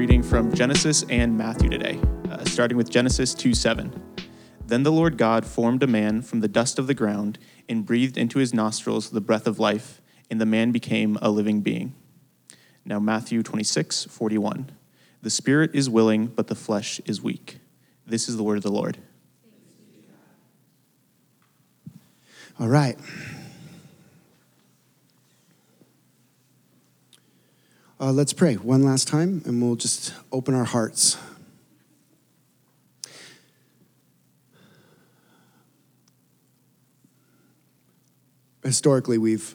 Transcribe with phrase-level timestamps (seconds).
[0.00, 3.92] reading from Genesis and Matthew today, uh, starting with Genesis 2 7.
[4.64, 7.38] Then the Lord God formed a man from the dust of the ground
[7.68, 10.00] and breathed into his nostrils the breath of life,
[10.30, 11.94] and the man became a living being.
[12.82, 14.70] Now, Matthew 26 41.
[15.20, 17.58] The spirit is willing, but the flesh is weak.
[18.06, 18.96] This is the word of the Lord.
[22.58, 22.96] All right.
[28.02, 31.18] Uh, let's pray one last time and we'll just open our hearts.
[38.64, 39.54] Historically, we've,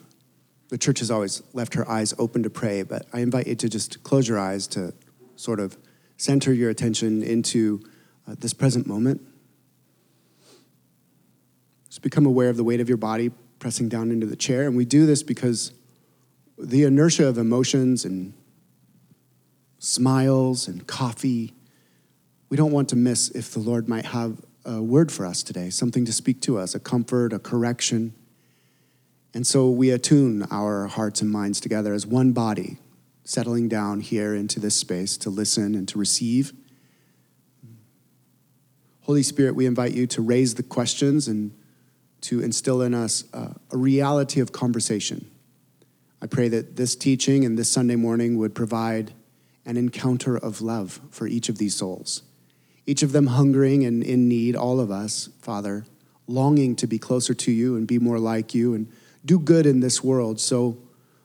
[0.68, 3.68] the church has always left her eyes open to pray, but I invite you to
[3.68, 4.94] just close your eyes to
[5.34, 5.76] sort of
[6.16, 7.82] center your attention into
[8.28, 9.22] uh, this present moment.
[11.88, 14.68] Just become aware of the weight of your body pressing down into the chair.
[14.68, 15.72] And we do this because
[16.58, 18.32] the inertia of emotions and
[19.78, 21.52] smiles and coffee,
[22.48, 25.70] we don't want to miss if the Lord might have a word for us today,
[25.70, 28.14] something to speak to us, a comfort, a correction.
[29.34, 32.78] And so we attune our hearts and minds together as one body,
[33.24, 36.52] settling down here into this space to listen and to receive.
[39.02, 41.52] Holy Spirit, we invite you to raise the questions and
[42.22, 45.30] to instill in us a reality of conversation.
[46.20, 49.12] I pray that this teaching and this Sunday morning would provide
[49.66, 52.22] an encounter of love for each of these souls,
[52.86, 55.84] each of them hungering and in need, all of us, Father,
[56.26, 58.90] longing to be closer to you and be more like you and
[59.24, 60.40] do good in this world.
[60.40, 60.78] So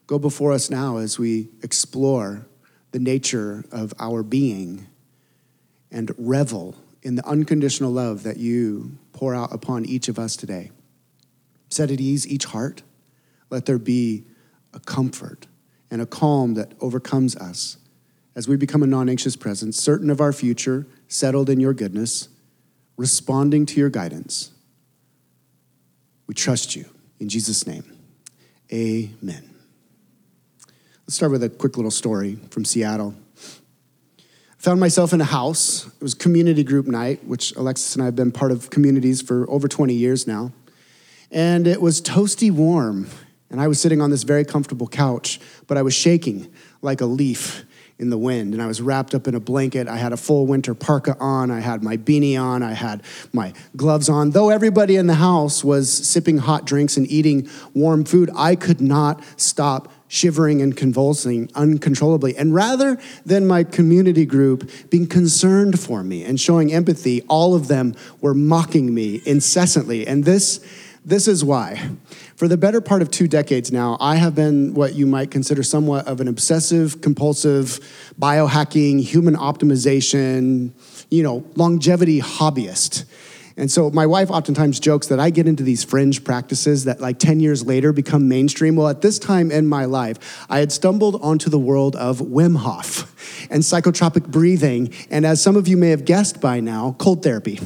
[0.07, 2.45] go before us now as we explore
[2.91, 4.87] the nature of our being
[5.91, 10.71] and revel in the unconditional love that you pour out upon each of us today.
[11.69, 12.81] Set at ease each heart.
[13.49, 14.25] Let there be
[14.73, 15.47] a comfort
[15.89, 17.77] and a calm that overcomes us
[18.35, 22.29] as we become a non anxious presence, certain of our future, settled in your goodness,
[22.97, 24.51] responding to your guidance.
[26.27, 26.85] We trust you.
[27.19, 27.83] In Jesus' name,
[28.71, 29.51] amen.
[31.05, 33.13] Let's start with a quick little story from Seattle.
[34.17, 35.87] I found myself in a house.
[35.87, 39.49] It was community group night, which Alexis and I have been part of communities for
[39.49, 40.53] over 20 years now.
[41.31, 43.07] And it was toasty warm.
[43.51, 46.51] And I was sitting on this very comfortable couch, but I was shaking
[46.81, 47.65] like a leaf
[48.01, 49.87] in the wind and I was wrapped up in a blanket.
[49.87, 51.51] I had a full winter parka on.
[51.51, 52.63] I had my beanie on.
[52.63, 54.31] I had my gloves on.
[54.31, 58.81] Though everybody in the house was sipping hot drinks and eating warm food, I could
[58.81, 62.35] not stop shivering and convulsing uncontrollably.
[62.35, 67.67] And rather than my community group being concerned for me and showing empathy, all of
[67.67, 70.07] them were mocking me incessantly.
[70.07, 70.59] And this
[71.03, 71.89] this is why.
[72.41, 75.61] For the better part of two decades now, I have been what you might consider
[75.61, 77.79] somewhat of an obsessive, compulsive,
[78.19, 80.71] biohacking, human optimization,
[81.11, 83.05] you know, longevity hobbyist.
[83.57, 87.19] And so my wife oftentimes jokes that I get into these fringe practices that like
[87.19, 88.75] 10 years later become mainstream.
[88.75, 92.57] Well, at this time in my life, I had stumbled onto the world of Wim
[92.57, 94.91] Hof and psychotropic breathing.
[95.11, 97.59] And as some of you may have guessed by now, cold therapy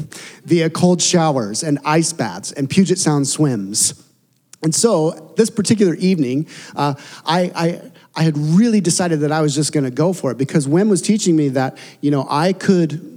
[0.43, 4.04] via cold showers and ice baths and Puget Sound swims.
[4.65, 9.53] And so this particular evening, uh, I, I I had really decided that I was
[9.53, 12.51] just going to go for it because Wim was teaching me that, you know, I
[12.53, 13.14] could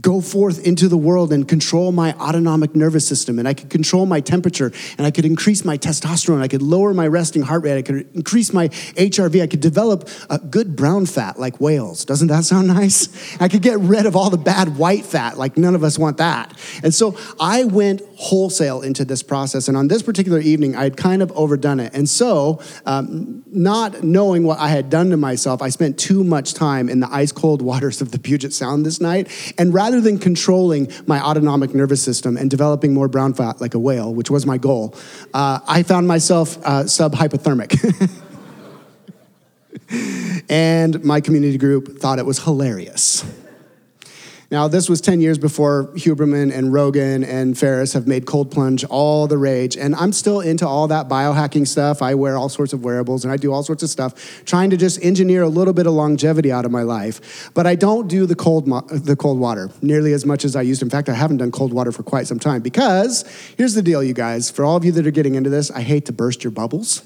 [0.00, 4.06] go forth into the world and control my autonomic nervous system and I could control
[4.06, 6.40] my temperature and I could increase my testosterone.
[6.40, 7.78] I could lower my resting heart rate.
[7.78, 9.42] I could increase my HRV.
[9.42, 12.04] I could develop a good brown fat like whales.
[12.04, 13.08] Doesn't that sound nice?
[13.40, 16.18] I could get rid of all the bad white fat like none of us want
[16.18, 16.56] that.
[16.82, 19.66] And so I went wholesale into this process.
[19.66, 21.94] And on this particular evening, I had kind of overdone it.
[21.94, 26.52] And so, um, not knowing what I had done to myself, I spent too much
[26.52, 29.28] time in the ice cold waters of the Puget Sound this night.
[29.58, 33.78] And rather than controlling my autonomic nervous system and developing more brown fat like a
[33.78, 34.94] whale, which was my goal,
[35.32, 37.72] uh, I found myself uh, subhypothermic.
[40.50, 43.24] and my community group thought it was hilarious.
[44.50, 48.82] Now, this was 10 years before Huberman and Rogan and Ferriss have made cold plunge
[48.84, 49.76] all the rage.
[49.76, 52.02] And I'm still into all that biohacking stuff.
[52.02, 54.76] I wear all sorts of wearables and I do all sorts of stuff, trying to
[54.76, 57.48] just engineer a little bit of longevity out of my life.
[57.54, 60.62] But I don't do the cold, mo- the cold water nearly as much as I
[60.62, 60.82] used.
[60.82, 63.24] In fact, I haven't done cold water for quite some time because
[63.56, 64.50] here's the deal, you guys.
[64.50, 67.04] For all of you that are getting into this, I hate to burst your bubbles.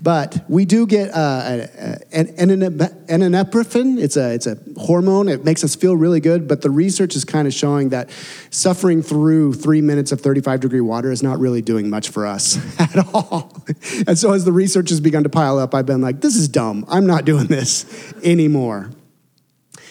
[0.00, 1.66] But we do get uh,
[2.12, 3.98] an, an, an.
[3.98, 5.28] It's a, it's a hormone.
[5.28, 6.46] It makes us feel really good.
[6.46, 8.10] But the research is kind of showing that
[8.50, 12.58] suffering through three minutes of 35 degree water is not really doing much for us
[12.80, 13.64] at all.
[14.06, 16.48] And so as the research has begun to pile up, I've been like, this is
[16.48, 16.84] dumb.
[16.88, 18.90] I'm not doing this anymore.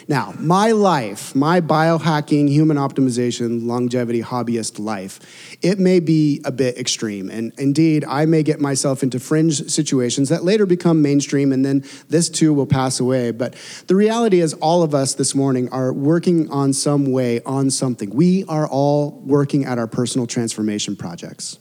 [0.09, 5.19] Now, my life, my biohacking, human optimization, longevity hobbyist life,
[5.61, 7.29] it may be a bit extreme.
[7.29, 11.83] And indeed, I may get myself into fringe situations that later become mainstream, and then
[12.07, 13.31] this too will pass away.
[13.31, 13.55] But
[13.87, 18.09] the reality is, all of us this morning are working on some way on something.
[18.09, 21.59] We are all working at our personal transformation projects.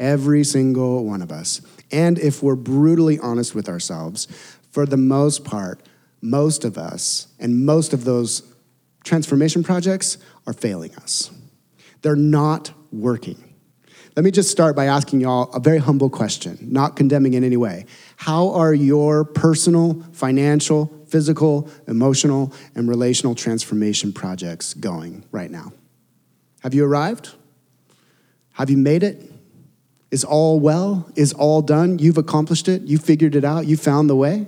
[0.00, 1.60] Every single one of us.
[1.92, 4.26] And if we're brutally honest with ourselves,
[4.72, 5.80] for the most part,
[6.24, 8.42] most of us and most of those
[9.04, 10.16] transformation projects
[10.46, 11.30] are failing us.
[12.00, 13.54] They're not working.
[14.16, 17.56] Let me just start by asking y'all a very humble question, not condemning in any
[17.56, 17.84] way.
[18.16, 25.72] How are your personal, financial, physical, emotional, and relational transformation projects going right now?
[26.62, 27.34] Have you arrived?
[28.52, 29.30] Have you made it?
[30.10, 31.10] Is all well?
[31.16, 31.98] Is all done?
[31.98, 32.82] You've accomplished it?
[32.82, 33.66] You figured it out?
[33.66, 34.46] You found the way?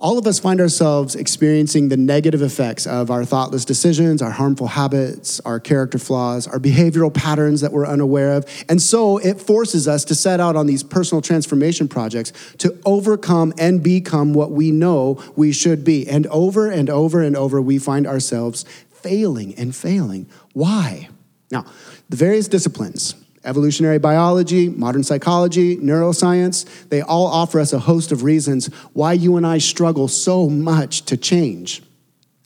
[0.00, 4.66] All of us find ourselves experiencing the negative effects of our thoughtless decisions, our harmful
[4.66, 8.46] habits, our character flaws, our behavioral patterns that we're unaware of.
[8.68, 13.52] And so it forces us to set out on these personal transformation projects to overcome
[13.58, 16.08] and become what we know we should be.
[16.08, 20.30] And over and over and over, we find ourselves failing and failing.
[20.54, 21.10] Why?
[21.50, 21.66] Now,
[22.08, 23.14] the various disciplines
[23.44, 29.36] Evolutionary biology, modern psychology, neuroscience, they all offer us a host of reasons why you
[29.36, 31.82] and I struggle so much to change.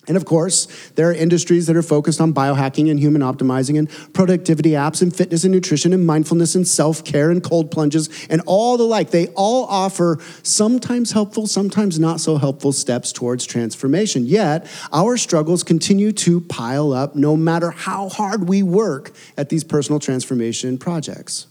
[0.07, 0.67] And of course,
[0.97, 5.15] there are industries that are focused on biohacking and human optimizing and productivity apps and
[5.15, 9.11] fitness and nutrition and mindfulness and self care and cold plunges and all the like.
[9.11, 14.27] They all offer sometimes helpful, sometimes not so helpful steps towards transformation.
[14.27, 19.65] Yet, our struggles continue to pile up no matter how hard we work at these
[19.65, 21.47] personal transformation projects.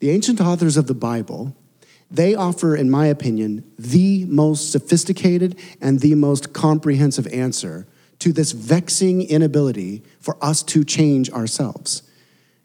[0.00, 1.54] The ancient authors of the Bible
[2.10, 7.86] they offer, in my opinion, the most sophisticated and the most comprehensive answer
[8.18, 12.02] to this vexing inability for us to change ourselves.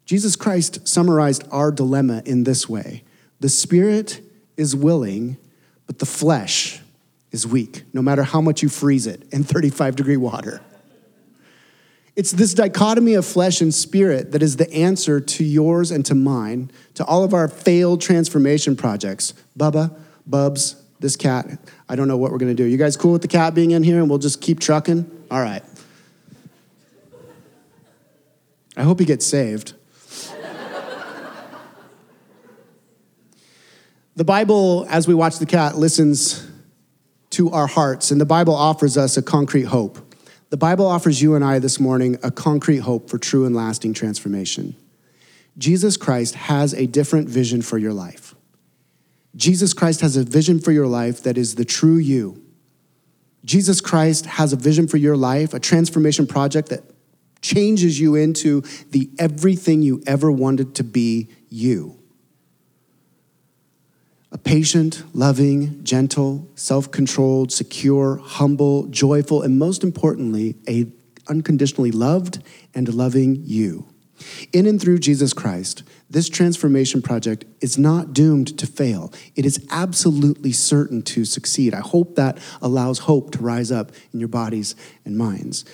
[0.05, 3.03] Jesus Christ summarized our dilemma in this way
[3.39, 4.21] The spirit
[4.57, 5.37] is willing,
[5.87, 6.81] but the flesh
[7.31, 10.61] is weak, no matter how much you freeze it in 35 degree water.
[12.15, 16.15] It's this dichotomy of flesh and spirit that is the answer to yours and to
[16.15, 19.33] mine, to all of our failed transformation projects.
[19.57, 19.93] Bubba,
[20.25, 21.59] Bubs, this cat,
[21.89, 22.63] I don't know what we're gonna do.
[22.63, 25.25] You guys cool with the cat being in here and we'll just keep trucking?
[25.29, 25.61] All right.
[28.77, 29.73] I hope he gets saved.
[34.15, 36.49] the Bible, as we watch the cat, listens
[37.31, 40.04] to our hearts, and the Bible offers us a concrete hope.
[40.49, 43.93] The Bible offers you and I this morning a concrete hope for true and lasting
[43.93, 44.75] transformation.
[45.57, 48.35] Jesus Christ has a different vision for your life.
[49.35, 52.41] Jesus Christ has a vision for your life that is the true you.
[53.43, 56.83] Jesus Christ has a vision for your life, a transformation project that
[57.41, 61.99] changes you into the everything you ever wanted to be you
[64.31, 70.87] a patient, loving, gentle, self controlled, secure, humble, joyful, and most importantly, a
[71.27, 72.43] unconditionally loved
[72.73, 73.87] and loving you.
[74.53, 79.11] In and through Jesus Christ, this transformation project is not doomed to fail.
[79.35, 81.73] It is absolutely certain to succeed.
[81.73, 85.65] I hope that allows hope to rise up in your bodies and minds.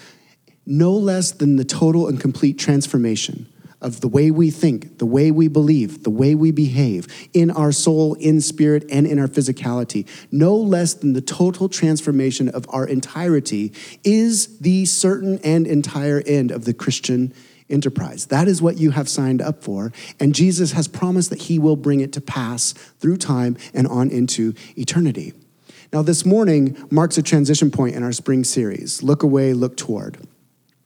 [0.66, 3.51] No less than the total and complete transformation
[3.82, 7.72] of the way we think, the way we believe, the way we behave in our
[7.72, 12.88] soul, in spirit, and in our physicality, no less than the total transformation of our
[12.88, 13.74] entirety,
[14.04, 17.34] is the certain and entire end of the Christian
[17.70, 18.28] enterprise.
[18.28, 19.92] That is what you have signed up for.
[20.20, 24.12] And Jesus has promised that he will bring it to pass through time and on
[24.12, 25.34] into eternity.
[25.94, 30.18] Now, this morning marks a transition point in our spring series Look Away, Look Toward.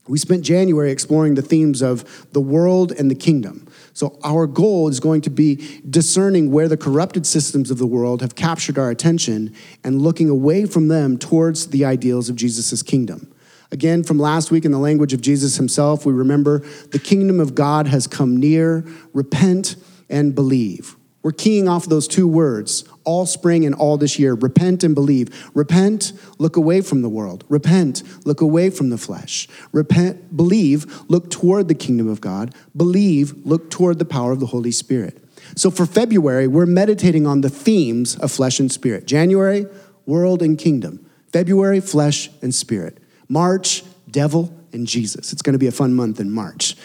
[0.08, 3.68] We spent January exploring the themes of the world and the kingdom.
[3.94, 8.22] So, our goal is going to be discerning where the corrupted systems of the world
[8.22, 13.34] have captured our attention and looking away from them towards the ideals of Jesus' kingdom.
[13.72, 16.60] Again, from last week in the language of Jesus himself, we remember
[16.92, 18.86] the kingdom of God has come near.
[19.14, 19.76] Repent
[20.08, 20.96] and believe.
[21.24, 24.34] We're keying off those two words all spring and all this year.
[24.34, 25.50] Repent and believe.
[25.54, 27.44] Repent, look away from the world.
[27.48, 29.48] Repent, look away from the flesh.
[29.72, 32.54] Repent, believe, look toward the kingdom of God.
[32.76, 35.22] Believe, look toward the power of the Holy Spirit.
[35.56, 39.06] So for February, we're meditating on the themes of flesh and spirit.
[39.06, 39.66] January,
[40.06, 41.06] world and kingdom.
[41.32, 42.98] February, flesh and spirit.
[43.28, 45.34] March, devil and Jesus.
[45.34, 46.76] It's going to be a fun month in March.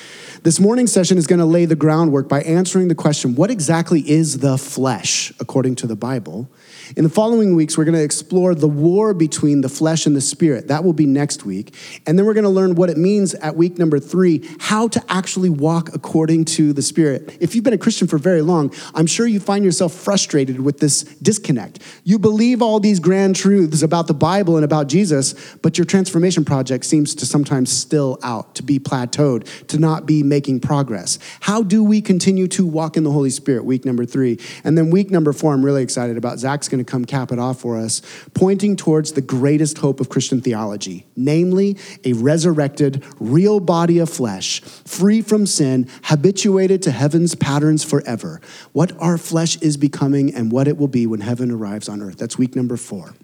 [0.43, 4.01] This morning session is going to lay the groundwork by answering the question what exactly
[4.09, 6.49] is the flesh according to the Bible?
[6.97, 10.21] In the following weeks, we're going to explore the war between the flesh and the
[10.21, 10.67] spirit.
[10.69, 11.73] That will be next week.
[12.05, 15.05] And then we're going to learn what it means at week number three, how to
[15.09, 17.37] actually walk according to the spirit.
[17.41, 20.81] If you've been a Christian for very long, I'm sure you find yourself frustrated with
[20.81, 21.81] this disconnect.
[22.03, 26.45] You believe all these grand truths about the Bible and about Jesus, but your transformation
[26.45, 31.21] project seems to sometimes still out, to be plateaued, to not be making progress.
[31.41, 33.65] How do we continue to walk in the Holy Spirit?
[33.65, 34.41] Week number three.
[34.65, 36.41] And then week number four, I'm really excited about.
[36.41, 38.03] Zach's going to come cap it off for us,
[38.35, 44.61] pointing towards the greatest hope of Christian theology, namely a resurrected, real body of flesh,
[44.61, 48.41] free from sin, habituated to heaven's patterns forever.
[48.73, 52.19] What our flesh is becoming and what it will be when heaven arrives on earth.
[52.19, 53.15] That's week number four.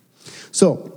[0.50, 0.92] So,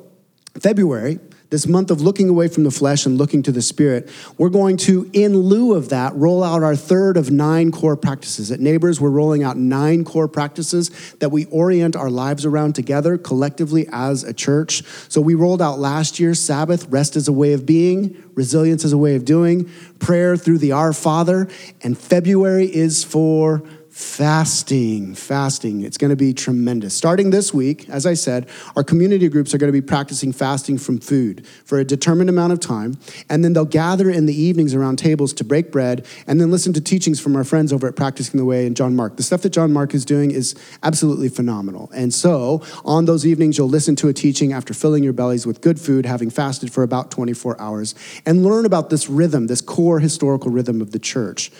[0.60, 4.50] February this month of looking away from the flesh and looking to the spirit, we're
[4.50, 8.52] going to, in lieu of that, roll out our third of nine core practices.
[8.52, 10.90] At Neighbors, we're rolling out nine core practices
[11.20, 14.84] that we orient our lives around together collectively as a church.
[15.10, 18.94] So we rolled out last year Sabbath, rest as a way of being, resilience as
[18.94, 21.48] a way of doing, prayer through the Our Father,
[21.82, 23.64] and February is for
[24.00, 25.82] fasting, fasting.
[25.82, 26.96] It's going to be tremendous.
[26.96, 30.78] Starting this week, as I said, our community groups are going to be practicing fasting
[30.78, 32.98] from food for a determined amount of time.
[33.30, 36.72] And then they'll gather in the evenings around tables to break bread and then listen
[36.74, 39.18] to teachings from our friends over at Practicing the Way and John Mark.
[39.18, 41.92] The stuff that John Mark is doing is absolutely phenomenal.
[41.94, 45.60] And so on those evenings, you'll listen to a teaching after filling your bellies with
[45.60, 50.00] good food, having fasted for about 24 hours, and learn about this rhythm, this core
[50.00, 51.52] historical rhythm of the church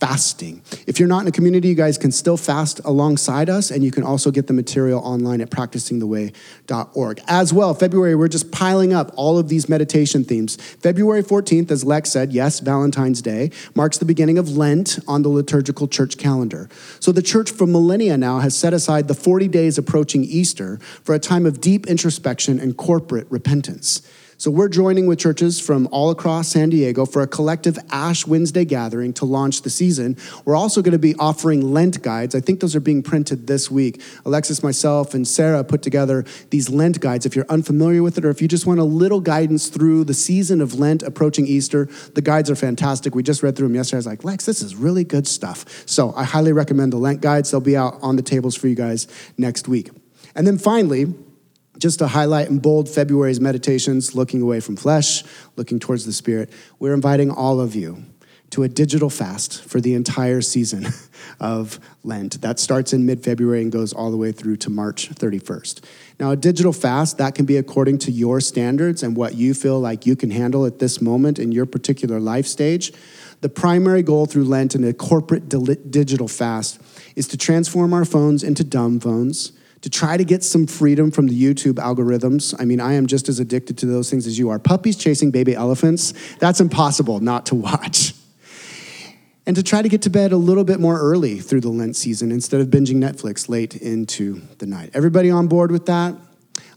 [0.00, 0.62] fasting.
[0.86, 3.90] If you're not in a community, you guys can still fast alongside us, and you
[3.90, 7.20] can also get the material online at practicingtheway.org.
[7.26, 10.56] As well, February, we're just piling up all of these meditation themes.
[10.56, 15.28] February 14th, as Lex said, yes, Valentine's Day, marks the beginning of Lent on the
[15.28, 16.68] liturgical church calendar.
[17.00, 21.14] So the church for millennia now has set aside the 40 days approaching Easter for
[21.14, 24.02] a time of deep introspection and corporate repentance.
[24.38, 28.66] So we're joining with churches from all across San Diego for a collective Ash Wednesday
[28.66, 30.14] gathering to launch the season.
[30.44, 32.34] We're also going to be offering Lent guides.
[32.34, 34.02] I think those are being printed this week.
[34.26, 37.24] Alexis, myself, and Sarah put together these Lent guides.
[37.24, 40.12] If you're unfamiliar with it or if you just want a little guidance through the
[40.12, 43.14] season of Lent approaching Easter, the guides are fantastic.
[43.14, 43.96] We just read through them yesterday.
[43.96, 45.64] I was like, Lex, this is really good stuff.
[45.86, 47.50] So I highly recommend the Lent guides.
[47.50, 49.88] They'll be out on the tables for you guys next week.
[50.34, 51.14] And then finally,
[51.78, 55.24] just to highlight in bold February's meditations, looking away from flesh,
[55.56, 58.04] looking towards the spirit, we're inviting all of you
[58.50, 60.86] to a digital fast for the entire season
[61.40, 62.40] of Lent.
[62.42, 65.84] That starts in mid February and goes all the way through to March 31st.
[66.20, 69.80] Now, a digital fast, that can be according to your standards and what you feel
[69.80, 72.92] like you can handle at this moment in your particular life stage.
[73.40, 76.80] The primary goal through Lent and a corporate digital fast
[77.16, 79.52] is to transform our phones into dumb phones
[79.86, 82.52] to try to get some freedom from the YouTube algorithms.
[82.58, 84.58] I mean, I am just as addicted to those things as you are.
[84.58, 88.12] Puppies chasing baby elephants, that's impossible not to watch.
[89.46, 91.94] And to try to get to bed a little bit more early through the Lent
[91.94, 94.90] season instead of binging Netflix late into the night.
[94.92, 96.16] Everybody on board with that?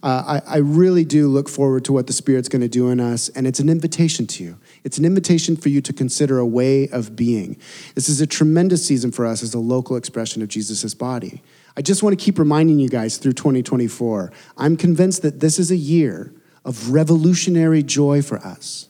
[0.03, 2.99] Uh, I, I really do look forward to what the Spirit's going to do in
[2.99, 4.59] us, and it's an invitation to you.
[4.83, 7.57] It's an invitation for you to consider a way of being.
[7.95, 11.41] This is a tremendous season for us as a local expression of Jesus' body.
[11.79, 14.33] I just want to keep reminding you guys through 2024.
[14.57, 16.33] I'm convinced that this is a year
[16.65, 18.89] of revolutionary joy for us.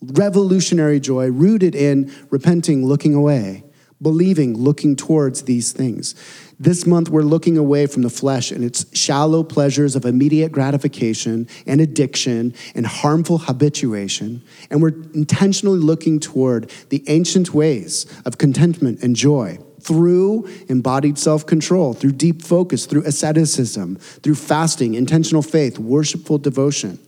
[0.00, 3.64] Revolutionary joy rooted in repenting, looking away,
[4.00, 6.14] believing, looking towards these things.
[6.58, 11.46] This month, we're looking away from the flesh and its shallow pleasures of immediate gratification
[11.66, 14.42] and addiction and harmful habituation.
[14.70, 21.46] And we're intentionally looking toward the ancient ways of contentment and joy through embodied self
[21.46, 26.98] control, through deep focus, through asceticism, through fasting, intentional faith, worshipful devotion.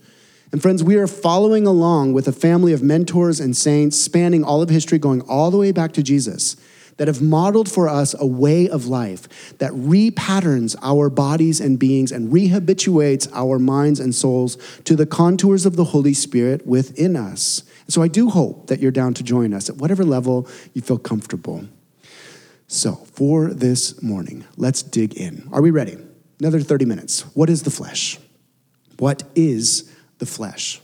[0.51, 4.61] And friends, we are following along with a family of mentors and saints spanning all
[4.61, 6.55] of history, going all the way back to Jesus,
[6.97, 12.11] that have modeled for us a way of life that repatterns our bodies and beings
[12.11, 17.63] and rehabituates our minds and souls to the contours of the Holy Spirit within us.
[17.87, 20.97] So I do hope that you're down to join us at whatever level you feel
[20.97, 21.67] comfortable.
[22.67, 25.47] So, for this morning, let's dig in.
[25.51, 25.97] Are we ready?
[26.39, 27.21] Another 30 minutes.
[27.35, 28.17] What is the flesh?
[28.97, 30.81] What is the flesh?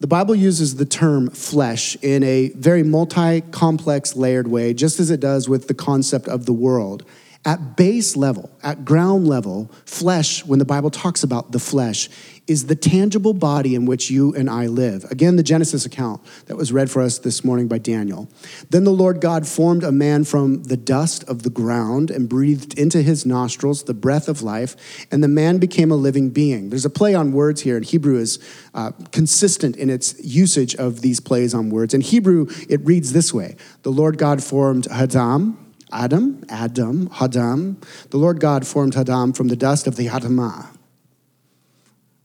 [0.00, 5.10] The Bible uses the term flesh in a very multi complex, layered way, just as
[5.10, 7.04] it does with the concept of the world.
[7.44, 12.08] At base level, at ground level, flesh, when the Bible talks about the flesh,
[12.46, 15.04] is the tangible body in which you and I live.
[15.10, 18.28] Again, the Genesis account that was read for us this morning by Daniel.
[18.68, 22.78] Then the Lord God formed a man from the dust of the ground and breathed
[22.78, 24.76] into his nostrils the breath of life,
[25.10, 26.68] and the man became a living being.
[26.68, 28.38] There's a play on words here, and Hebrew is
[28.74, 31.94] uh, consistent in its usage of these plays on words.
[31.94, 35.58] In Hebrew, it reads this way The Lord God formed Adam.
[35.92, 37.76] Adam, Adam, Hadam.
[38.10, 40.73] The Lord God formed Hadam from the dust of the Adamah.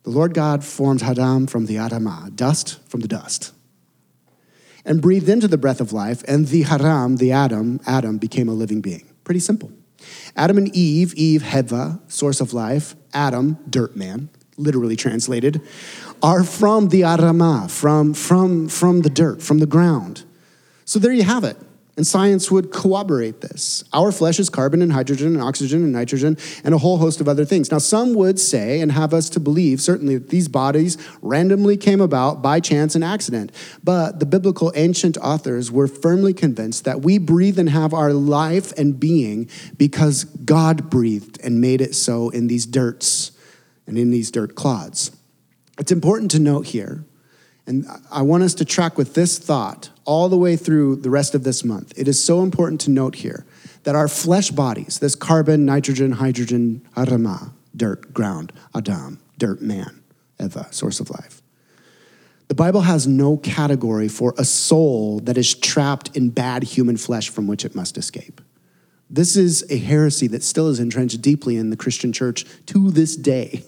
[0.09, 3.53] The Lord God formed Adam from the Adamah, dust from the dust,
[4.83, 8.53] and breathed into the breath of life, and the Hadam, the Adam, Adam became a
[8.53, 9.07] living being.
[9.23, 9.71] Pretty simple.
[10.35, 15.61] Adam and Eve, Eve, Heva, source of life, Adam, dirt man, literally translated,
[16.23, 20.23] are from the Adamah, from, from, from the dirt, from the ground.
[20.85, 21.55] So there you have it.
[21.99, 23.83] And science would corroborate this.
[23.91, 27.27] Our flesh is carbon and hydrogen and oxygen and nitrogen and a whole host of
[27.27, 27.73] other things.
[27.73, 31.99] Now, some would say and have us to believe, certainly, that these bodies randomly came
[31.99, 33.51] about by chance and accident.
[33.83, 38.71] But the biblical ancient authors were firmly convinced that we breathe and have our life
[38.77, 43.33] and being because God breathed and made it so in these dirts
[43.85, 45.11] and in these dirt clods.
[45.77, 47.03] It's important to note here
[47.69, 51.35] and I want us to track with this thought all the way through the rest
[51.35, 51.93] of this month.
[51.95, 53.45] It is so important to note here
[53.83, 60.01] that our flesh bodies, this carbon, nitrogen, hydrogen, Adamah, dirt, ground, Adam, dirt, man,
[60.39, 61.43] Eva, source of life.
[62.47, 67.29] The Bible has no category for a soul that is trapped in bad human flesh
[67.29, 68.41] from which it must escape.
[69.11, 73.15] This is a heresy that still is entrenched deeply in the Christian church to this
[73.15, 73.63] day.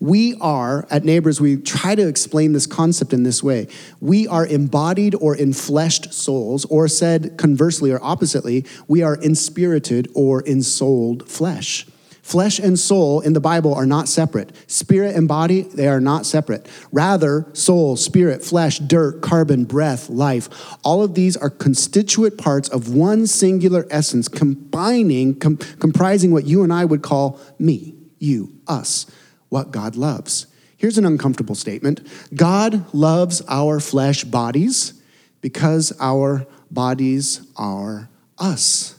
[0.00, 3.68] We are, at Neighbors, we try to explain this concept in this way.
[4.00, 10.42] We are embodied or enfleshed souls, or said conversely or oppositely, we are inspirited or
[10.42, 11.86] ensouled flesh.
[12.22, 14.52] Flesh and soul in the Bible are not separate.
[14.70, 16.68] Spirit and body, they are not separate.
[16.92, 20.48] Rather, soul, spirit, flesh, dirt, carbon, breath, life,
[20.84, 26.62] all of these are constituent parts of one singular essence, combining, com- comprising what you
[26.62, 29.06] and I would call me, you, us
[29.50, 30.46] what God loves.
[30.78, 34.94] Here's an uncomfortable statement God loves our flesh bodies
[35.42, 38.98] because our bodies are us.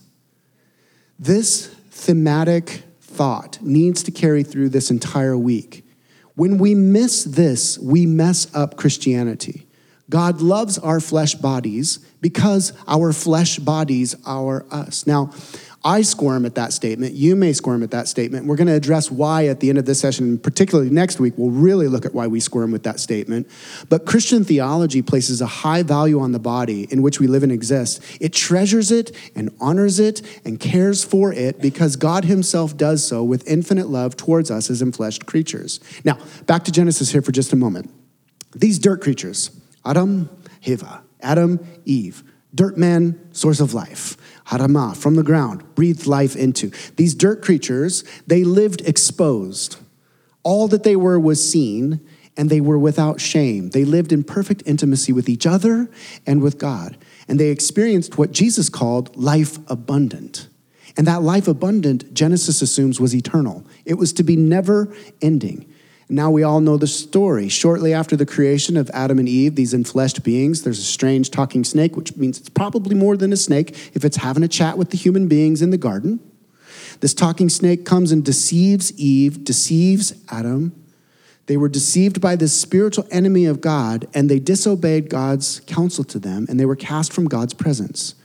[1.18, 5.84] This thematic thought needs to carry through this entire week.
[6.34, 9.66] When we miss this, we mess up Christianity.
[10.08, 15.06] God loves our flesh bodies because our flesh bodies are us.
[15.06, 15.32] Now,
[15.84, 17.14] I squirm at that statement.
[17.14, 18.46] You may squirm at that statement.
[18.46, 21.50] We're going to address why at the end of this session, particularly next week, we'll
[21.50, 23.48] really look at why we squirm with that statement.
[23.88, 27.50] But Christian theology places a high value on the body in which we live and
[27.50, 28.00] exist.
[28.20, 33.24] It treasures it and honors it and cares for it because God Himself does so
[33.24, 35.80] with infinite love towards us as enfleshed creatures.
[36.04, 37.90] Now, back to Genesis here for just a moment.
[38.54, 39.50] These dirt creatures,
[39.84, 40.28] Adam,
[40.60, 42.22] Heva, Adam, Eve,
[42.54, 46.70] dirt man, source of life harama, from the ground, breathed life into.
[46.96, 49.76] These dirt creatures, they lived exposed.
[50.42, 52.00] All that they were was seen,
[52.36, 53.70] and they were without shame.
[53.70, 55.90] They lived in perfect intimacy with each other
[56.26, 56.96] and with God.
[57.28, 60.48] And they experienced what Jesus called life abundant.
[60.96, 63.64] And that life abundant, Genesis assumes, was eternal.
[63.84, 65.71] It was to be never ending.
[66.12, 67.48] Now we all know the story.
[67.48, 71.64] Shortly after the creation of Adam and Eve, these enfleshed beings, there's a strange talking
[71.64, 74.90] snake, which means it's probably more than a snake if it's having a chat with
[74.90, 76.20] the human beings in the garden.
[77.00, 80.74] This talking snake comes and deceives Eve, deceives Adam.
[81.46, 86.18] They were deceived by this spiritual enemy of God, and they disobeyed God's counsel to
[86.18, 88.16] them, and they were cast from God's presence.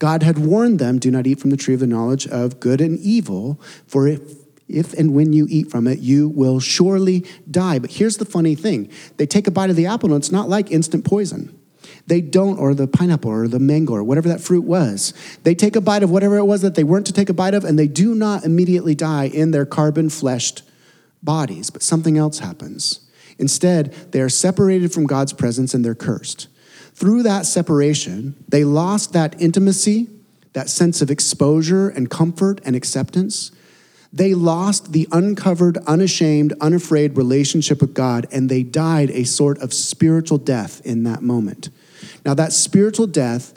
[0.00, 2.80] God had warned them, Do not eat from the tree of the knowledge of good
[2.80, 7.78] and evil, for if if and when you eat from it, you will surely die.
[7.78, 10.48] But here's the funny thing they take a bite of the apple, and it's not
[10.48, 11.58] like instant poison.
[12.06, 15.12] They don't, or the pineapple, or the mango, or whatever that fruit was.
[15.42, 17.54] They take a bite of whatever it was that they weren't to take a bite
[17.54, 20.62] of, and they do not immediately die in their carbon fleshed
[21.22, 21.70] bodies.
[21.70, 23.00] But something else happens.
[23.38, 26.48] Instead, they are separated from God's presence and they're cursed.
[26.94, 30.08] Through that separation, they lost that intimacy,
[30.52, 33.52] that sense of exposure and comfort and acceptance.
[34.12, 39.74] They lost the uncovered, unashamed, unafraid relationship with God, and they died a sort of
[39.74, 41.68] spiritual death in that moment.
[42.24, 43.52] Now, that spiritual death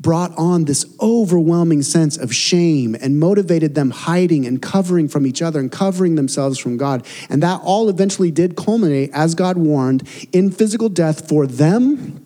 [0.00, 5.42] brought on this overwhelming sense of shame and motivated them hiding and covering from each
[5.42, 7.06] other and covering themselves from God.
[7.28, 12.24] And that all eventually did culminate, as God warned, in physical death for them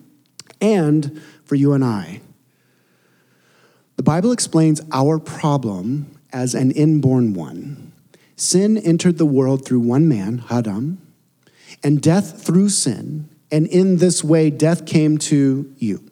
[0.60, 2.20] and for you and I.
[3.96, 7.92] The Bible explains our problem as an inborn one.
[8.36, 11.00] Sin entered the world through one man, Adam,
[11.82, 13.28] and death through sin.
[13.52, 16.10] And in this way, death came to you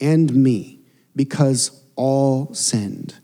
[0.00, 0.80] and me
[1.14, 3.14] because all sinned.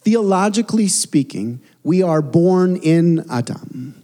[0.00, 4.03] Theologically speaking, we are born in Adam.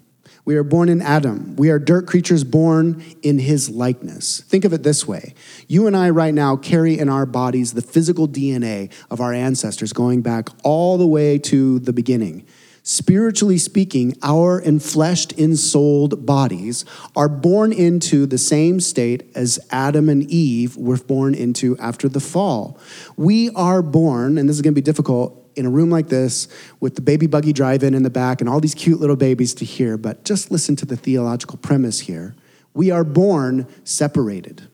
[0.51, 1.55] We are born in Adam.
[1.55, 4.41] We are dirt creatures born in his likeness.
[4.41, 5.35] Think of it this way
[5.69, 9.93] you and I, right now, carry in our bodies the physical DNA of our ancestors
[9.93, 12.49] going back all the way to the beginning.
[12.83, 16.85] Spiritually speaking, our enfleshed, ensouled bodies
[17.15, 22.19] are born into the same state as Adam and Eve were born into after the
[22.19, 22.77] fall.
[23.17, 26.49] We are born, and this is going to be difficult in a room like this
[26.81, 29.55] with the baby buggy drive in in the back and all these cute little babies
[29.55, 32.35] to hear, but just listen to the theological premise here.
[32.75, 34.69] We are born separated.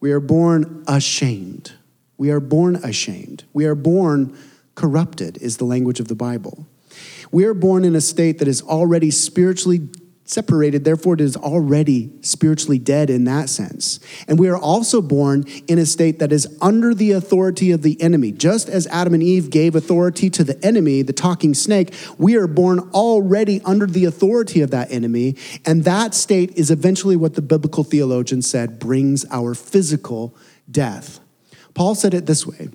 [0.00, 1.72] We are born ashamed.
[2.18, 3.44] We are born ashamed.
[3.52, 4.36] We are born
[4.74, 6.66] corrupted, is the language of the Bible.
[7.30, 9.88] We are born in a state that is already spiritually
[10.28, 13.98] separated, therefore, it is already spiritually dead in that sense.
[14.28, 18.00] And we are also born in a state that is under the authority of the
[18.00, 18.32] enemy.
[18.32, 22.46] Just as Adam and Eve gave authority to the enemy, the talking snake, we are
[22.46, 25.36] born already under the authority of that enemy.
[25.64, 30.36] And that state is eventually what the biblical theologian said brings our physical
[30.70, 31.20] death.
[31.72, 32.68] Paul said it this way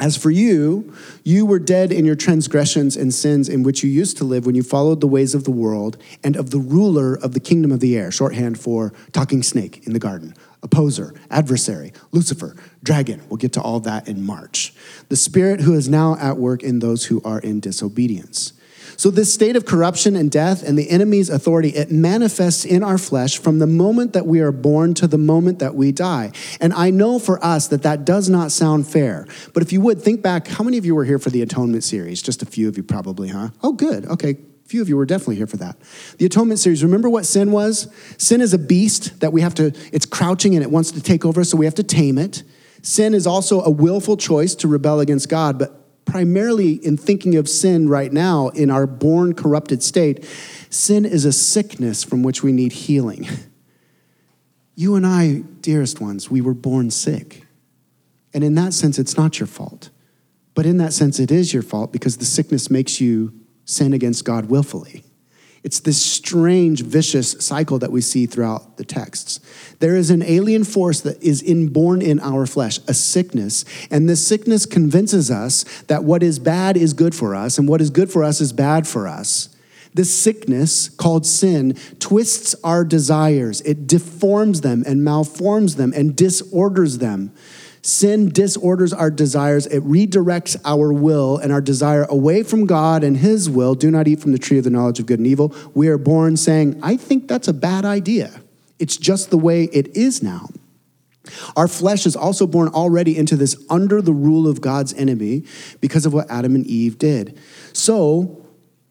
[0.00, 0.92] as for you,
[1.24, 4.54] you were dead in your transgressions and sins in which you used to live when
[4.54, 7.80] you followed the ways of the world and of the ruler of the kingdom of
[7.80, 13.22] the air, shorthand for talking snake in the garden, opposer, adversary, Lucifer, dragon.
[13.28, 14.74] We'll get to all that in March.
[15.08, 18.52] The spirit who is now at work in those who are in disobedience.
[19.00, 22.98] So, this state of corruption and death and the enemy's authority, it manifests in our
[22.98, 26.32] flesh from the moment that we are born to the moment that we die.
[26.60, 29.26] And I know for us that that does not sound fair.
[29.54, 31.82] But if you would think back, how many of you were here for the Atonement
[31.82, 32.20] series?
[32.20, 33.48] Just a few of you, probably, huh?
[33.62, 34.04] Oh, good.
[34.04, 34.36] Okay.
[34.66, 35.78] Few of you were definitely here for that.
[36.18, 37.90] The atonement series, remember what sin was?
[38.18, 41.24] Sin is a beast that we have to, it's crouching and it wants to take
[41.24, 42.42] over, so we have to tame it.
[42.82, 45.79] Sin is also a willful choice to rebel against God, but
[46.10, 50.24] primarily in thinking of sin right now in our born corrupted state,
[50.68, 53.28] sin is a sickness from which we need healing.
[54.76, 57.44] You and I, dearest ones, we were born sick.
[58.32, 59.90] And in that sense, it's not your fault.
[60.54, 63.34] But in that sense, it is your fault because the sickness makes you
[63.66, 65.04] sin against God willfully.
[65.62, 69.40] It's this strange, vicious cycle that we see throughout the texts.
[69.78, 74.26] There is an alien force that is inborn in our flesh, a sickness, and this
[74.26, 78.10] sickness convinces us that what is bad is good for us, and what is good
[78.10, 79.54] for us is bad for us.
[79.92, 86.98] This sickness, called sin, twists our desires, it deforms them and malforms them and disorders
[86.98, 87.32] them
[87.82, 93.16] Sin disorders our desires, it redirects our will and our desire away from God and
[93.16, 93.74] His will.
[93.74, 95.54] Do not eat from the tree of the knowledge of good and evil.
[95.74, 98.42] We are born saying, I think that's a bad idea.
[98.78, 100.48] It's just the way it is now.
[101.56, 105.44] Our flesh is also born already into this under the rule of God's enemy
[105.80, 107.38] because of what Adam and Eve did.
[107.72, 108.36] So,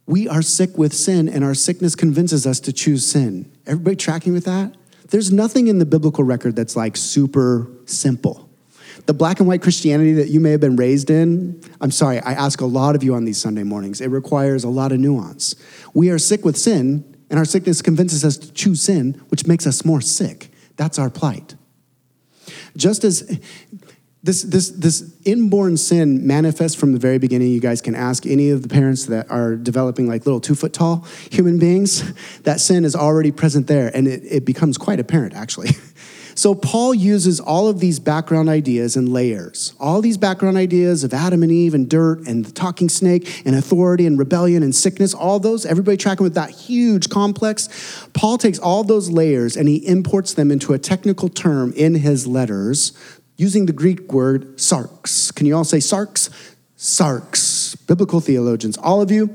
[0.06, 3.52] we are sick with sin, and our sickness convinces us to choose sin.
[3.68, 4.76] Everybody tracking with that?
[5.10, 8.49] There's nothing in the biblical record that's like super simple
[9.06, 12.34] the black and white Christianity that you may have been raised in, I'm sorry, I
[12.34, 14.02] ask a lot of you on these Sunday mornings.
[14.02, 15.56] It requires a lot of nuance.
[15.94, 19.66] We are sick with sin, and our sickness convinces us to choose sin, which makes
[19.68, 20.52] us more sick.
[20.76, 21.56] That's our plight.
[22.76, 23.40] Just as
[24.22, 27.50] this, this, this inborn sin manifests from the very beginning.
[27.52, 30.74] You guys can ask any of the parents that are developing like little two foot
[30.74, 32.14] tall human beings.
[32.42, 35.70] That sin is already present there, and it, it becomes quite apparent, actually.
[36.40, 41.14] So Paul uses all of these background ideas and layers, all these background ideas of
[41.14, 45.14] Adam and Eve and dirt and the talking snake and authority and rebellion and sickness,
[45.14, 48.08] all those, everybody tracking with that huge complex.
[48.14, 52.26] Paul takes all those layers and he imports them into a technical term in his
[52.26, 52.94] letters
[53.36, 55.36] using the Greek word sarx.
[55.36, 56.30] Can you all say sarx?
[56.78, 57.86] Sarx.
[57.86, 59.28] Biblical theologians, all of you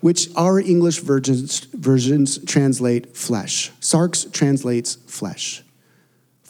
[0.00, 3.70] which our English versions, versions translate flesh.
[3.82, 5.62] Sarx translates flesh.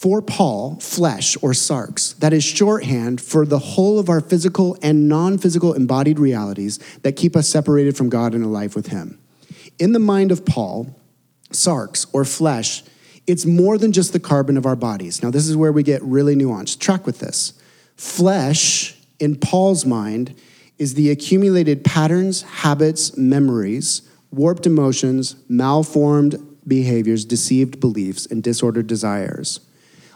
[0.01, 5.11] For Paul, flesh or sarx, that is shorthand for the whole of our physical and
[5.11, 9.21] non physical embodied realities that keep us separated from God and alive with Him.
[9.79, 10.97] In the mind of Paul,
[11.53, 12.83] sarx or flesh,
[13.27, 15.23] it's more than just the carbon of our bodies.
[15.23, 16.79] Now, this is where we get really nuanced.
[16.79, 17.53] Track with this.
[17.95, 20.35] Flesh, in Paul's mind,
[20.79, 29.61] is the accumulated patterns, habits, memories, warped emotions, malformed behaviors, deceived beliefs, and disordered desires.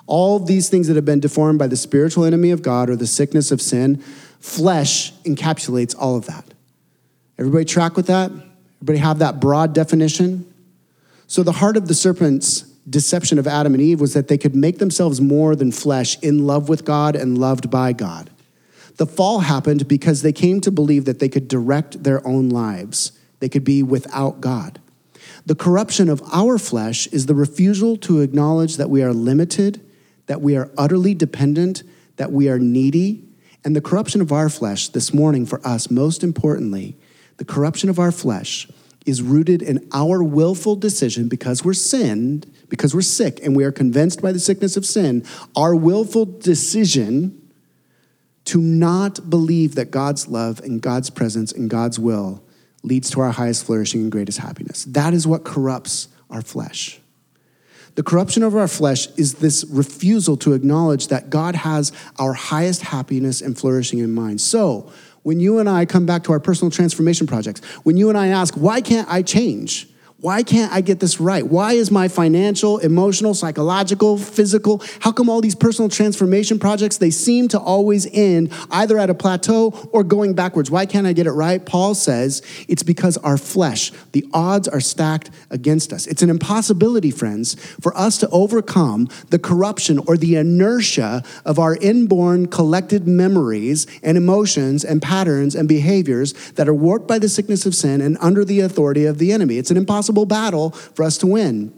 [0.07, 3.07] All these things that have been deformed by the spiritual enemy of God or the
[3.07, 3.99] sickness of sin,
[4.41, 6.45] flesh encapsulates all of that.
[7.39, 8.31] Everybody track with that?
[8.77, 10.53] Everybody have that broad definition?
[11.27, 14.55] So, the heart of the serpent's deception of Adam and Eve was that they could
[14.55, 18.31] make themselves more than flesh in love with God and loved by God.
[18.97, 23.13] The fall happened because they came to believe that they could direct their own lives,
[23.41, 24.81] they could be without God.
[25.47, 29.81] The corruption of our flesh is the refusal to acknowledge that we are limited,
[30.27, 31.83] that we are utterly dependent,
[32.17, 33.25] that we are needy.
[33.65, 36.97] And the corruption of our flesh this morning for us, most importantly,
[37.37, 38.69] the corruption of our flesh
[39.07, 43.73] is rooted in our willful decision because we're sinned, because we're sick, and we are
[43.73, 47.41] convinced by the sickness of sin, our willful decision
[48.47, 52.43] to not believe that God's love and God's presence and God's will
[52.83, 54.85] leads to our highest flourishing and greatest happiness.
[54.85, 57.01] That is what corrupts our flesh.
[57.95, 62.83] The corruption of our flesh is this refusal to acknowledge that God has our highest
[62.83, 64.41] happiness and flourishing in mind.
[64.41, 64.91] So,
[65.23, 68.29] when you and I come back to our personal transformation projects, when you and I
[68.29, 69.89] ask, why can't I change?
[70.25, 71.47] Why can't I get this right?
[71.47, 77.11] Why is my financial, emotional, psychological, physical, how come all these personal transformation projects they
[77.11, 80.71] seem to always end either at a plateau or going backwards?
[80.71, 81.63] Why can't I get it right?
[81.63, 86.07] Paul says it's because our flesh, the odds are stacked against us.
[86.07, 91.77] It's an impossibility, friends, for us to overcome the corruption or the inertia of our
[91.77, 97.67] inborn collected memories and emotions and patterns and behaviors that are warped by the sickness
[97.67, 99.59] of sin and under the authority of the enemy.
[99.59, 101.73] It's an impossible impossible battle for us to win.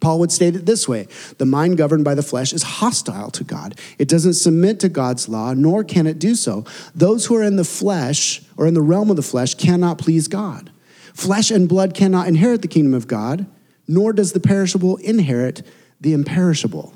[0.00, 3.44] Paul would state it this way The mind governed by the flesh is hostile to
[3.44, 3.78] God.
[3.98, 6.64] It doesn't submit to God's law, nor can it do so.
[6.94, 10.28] Those who are in the flesh or in the realm of the flesh cannot please
[10.28, 10.70] God.
[11.14, 13.46] Flesh and blood cannot inherit the kingdom of God,
[13.88, 15.66] nor does the perishable inherit
[16.00, 16.94] the imperishable.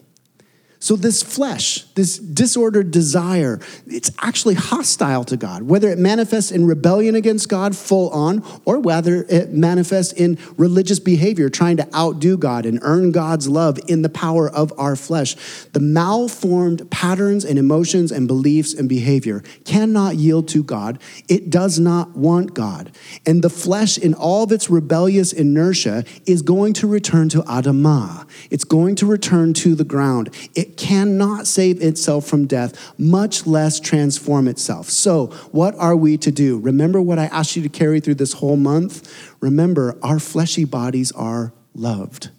[0.82, 6.66] So, this flesh, this disordered desire, it's actually hostile to God, whether it manifests in
[6.66, 12.36] rebellion against God full on, or whether it manifests in religious behavior, trying to outdo
[12.36, 15.36] God and earn God's love in the power of our flesh.
[15.66, 21.00] The malformed patterns and emotions and beliefs and behavior cannot yield to God.
[21.28, 22.90] It does not want God.
[23.24, 28.28] And the flesh, in all of its rebellious inertia, is going to return to Adamah.
[28.50, 30.30] It's going to return to the ground.
[30.56, 34.90] It cannot save itself from death, much less transform itself.
[34.90, 36.58] So, what are we to do?
[36.58, 39.34] Remember what I asked you to carry through this whole month?
[39.40, 42.30] Remember, our fleshy bodies are loved.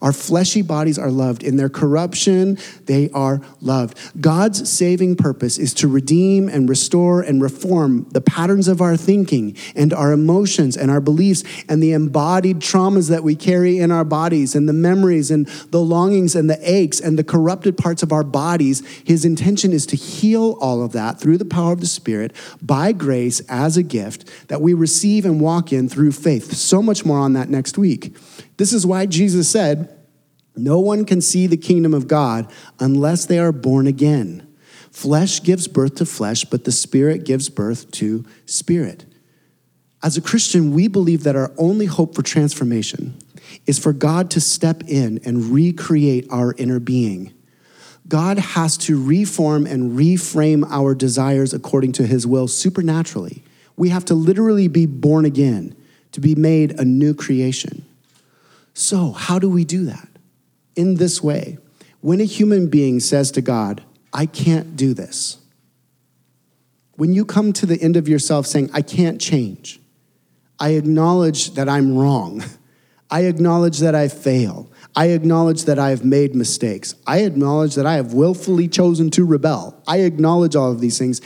[0.00, 1.42] Our fleshy bodies are loved.
[1.42, 3.98] In their corruption, they are loved.
[4.20, 9.56] God's saving purpose is to redeem and restore and reform the patterns of our thinking
[9.74, 14.04] and our emotions and our beliefs and the embodied traumas that we carry in our
[14.04, 18.12] bodies and the memories and the longings and the aches and the corrupted parts of
[18.12, 18.86] our bodies.
[19.04, 22.92] His intention is to heal all of that through the power of the Spirit by
[22.92, 26.52] grace as a gift that we receive and walk in through faith.
[26.52, 28.14] So much more on that next week.
[28.58, 29.96] This is why Jesus said,
[30.54, 34.44] No one can see the kingdom of God unless they are born again.
[34.90, 39.06] Flesh gives birth to flesh, but the Spirit gives birth to spirit.
[40.02, 43.16] As a Christian, we believe that our only hope for transformation
[43.66, 47.32] is for God to step in and recreate our inner being.
[48.06, 53.42] God has to reform and reframe our desires according to his will supernaturally.
[53.76, 55.76] We have to literally be born again,
[56.12, 57.84] to be made a new creation.
[58.78, 60.08] So, how do we do that?
[60.76, 61.58] In this way,
[62.00, 65.38] when a human being says to God, I can't do this,
[66.92, 69.80] when you come to the end of yourself saying, I can't change,
[70.60, 72.44] I acknowledge that I'm wrong.
[73.10, 74.70] I acknowledge that I fail.
[74.94, 76.94] I acknowledge that I have made mistakes.
[77.04, 79.82] I acknowledge that I have willfully chosen to rebel.
[79.88, 81.20] I acknowledge all of these things.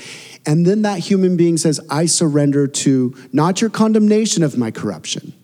[0.46, 5.34] And then that human being says, I surrender to not your condemnation of my corruption,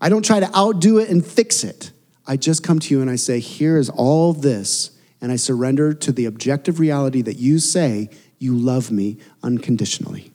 [0.00, 1.92] I don't try to outdo it and fix it.
[2.26, 4.92] I just come to you and I say, Here is all this.
[5.20, 8.08] And I surrender to the objective reality that you say
[8.38, 10.32] you love me unconditionally.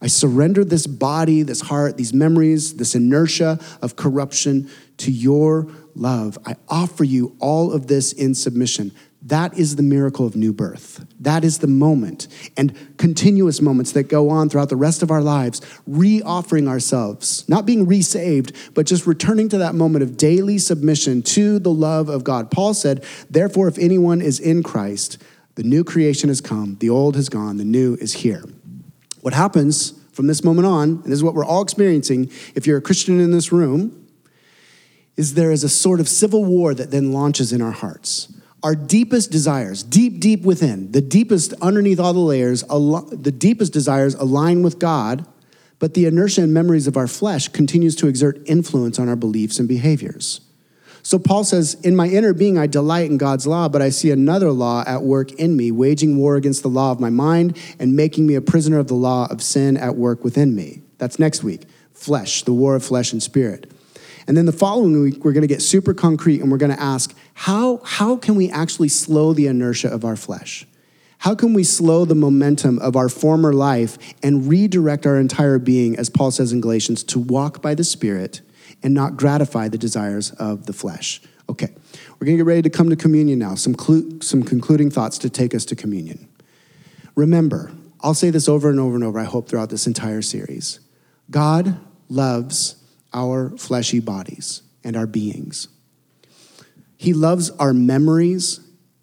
[0.00, 6.38] I surrender this body, this heart, these memories, this inertia of corruption to your love.
[6.46, 8.92] I offer you all of this in submission.
[9.22, 11.04] That is the miracle of new birth.
[11.20, 15.20] That is the moment and continuous moments that go on throughout the rest of our
[15.20, 20.56] lives, re offering ourselves, not being resaved, but just returning to that moment of daily
[20.56, 22.50] submission to the love of God.
[22.50, 25.18] Paul said, Therefore, if anyone is in Christ,
[25.54, 28.44] the new creation has come, the old has gone, the new is here.
[29.20, 32.78] What happens from this moment on, and this is what we're all experiencing if you're
[32.78, 34.08] a Christian in this room,
[35.18, 38.74] is there is a sort of civil war that then launches in our hearts our
[38.74, 44.62] deepest desires, deep, deep within, the deepest underneath all the layers, the deepest desires align
[44.62, 45.26] with God,
[45.78, 49.58] but the inertia and memories of our flesh continues to exert influence on our beliefs
[49.58, 50.42] and behaviors.
[51.02, 54.10] So Paul says, In my inner being, I delight in God's law, but I see
[54.10, 57.96] another law at work in me, waging war against the law of my mind and
[57.96, 60.82] making me a prisoner of the law of sin at work within me.
[60.98, 61.62] That's next week.
[61.94, 63.72] Flesh, the war of flesh and spirit.
[64.26, 66.80] And then the following week, we're going to get super concrete and we're going to
[66.80, 70.66] ask, how, how can we actually slow the inertia of our flesh?
[71.16, 75.96] How can we slow the momentum of our former life and redirect our entire being,
[75.96, 78.42] as Paul says in Galatians, to walk by the Spirit
[78.82, 81.22] and not gratify the desires of the flesh?
[81.48, 81.68] Okay,
[82.18, 83.54] we're to get ready to come to communion now.
[83.54, 86.28] Some, clu- some concluding thoughts to take us to communion.
[87.14, 87.72] Remember,
[88.02, 90.80] I'll say this over and over and over, I hope, throughout this entire series
[91.30, 92.76] God loves
[93.14, 95.68] our fleshy bodies and our beings.
[97.00, 98.60] He loves our memories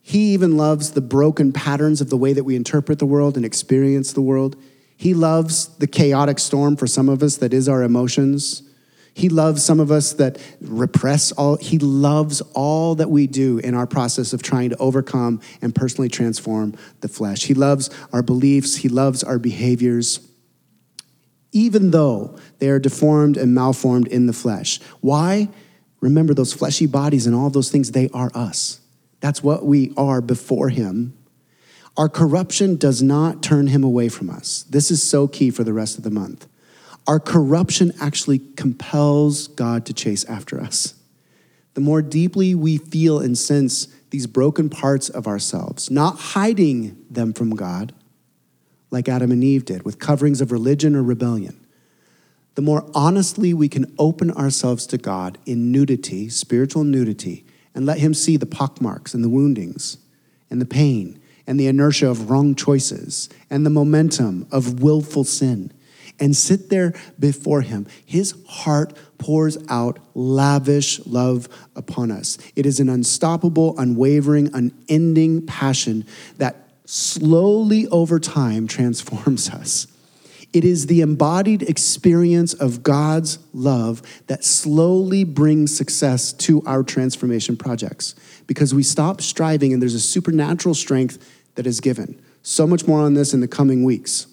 [0.07, 3.45] he even loves the broken patterns of the way that we interpret the world and
[3.45, 4.55] experience the world.
[4.95, 8.63] He loves the chaotic storm for some of us that is our emotions.
[9.13, 11.57] He loves some of us that repress all.
[11.57, 16.07] He loves all that we do in our process of trying to overcome and personally
[16.07, 17.43] transform the flesh.
[17.43, 18.77] He loves our beliefs.
[18.77, 20.25] He loves our behaviors,
[21.51, 24.79] even though they are deformed and malformed in the flesh.
[25.01, 25.49] Why?
[25.99, 28.79] Remember, those fleshy bodies and all those things, they are us.
[29.19, 31.17] That's what we are before Him.
[31.95, 34.63] Our corruption does not turn Him away from us.
[34.69, 36.47] This is so key for the rest of the month.
[37.07, 40.93] Our corruption actually compels God to chase after us.
[41.73, 47.33] The more deeply we feel and sense these broken parts of ourselves, not hiding them
[47.33, 47.93] from God,
[48.89, 51.66] like Adam and Eve did with coverings of religion or rebellion,
[52.57, 57.99] the more honestly we can open ourselves to God in nudity, spiritual nudity, and let
[57.99, 59.99] Him see the pockmarks and the woundings
[60.49, 65.71] and the pain and the inertia of wrong choices and the momentum of willful sin
[66.19, 67.85] and sit there before Him.
[68.03, 72.39] His heart pours out lavish love upon us.
[72.55, 79.85] It is an unstoppable, unwavering, unending passion that slowly over time transforms us.
[80.53, 87.57] It is the embodied experience of God's love that slowly brings success to our transformation
[87.57, 88.15] projects
[88.47, 91.19] because we stop striving and there's a supernatural strength
[91.55, 92.21] that is given.
[92.43, 94.27] So much more on this in the coming weeks.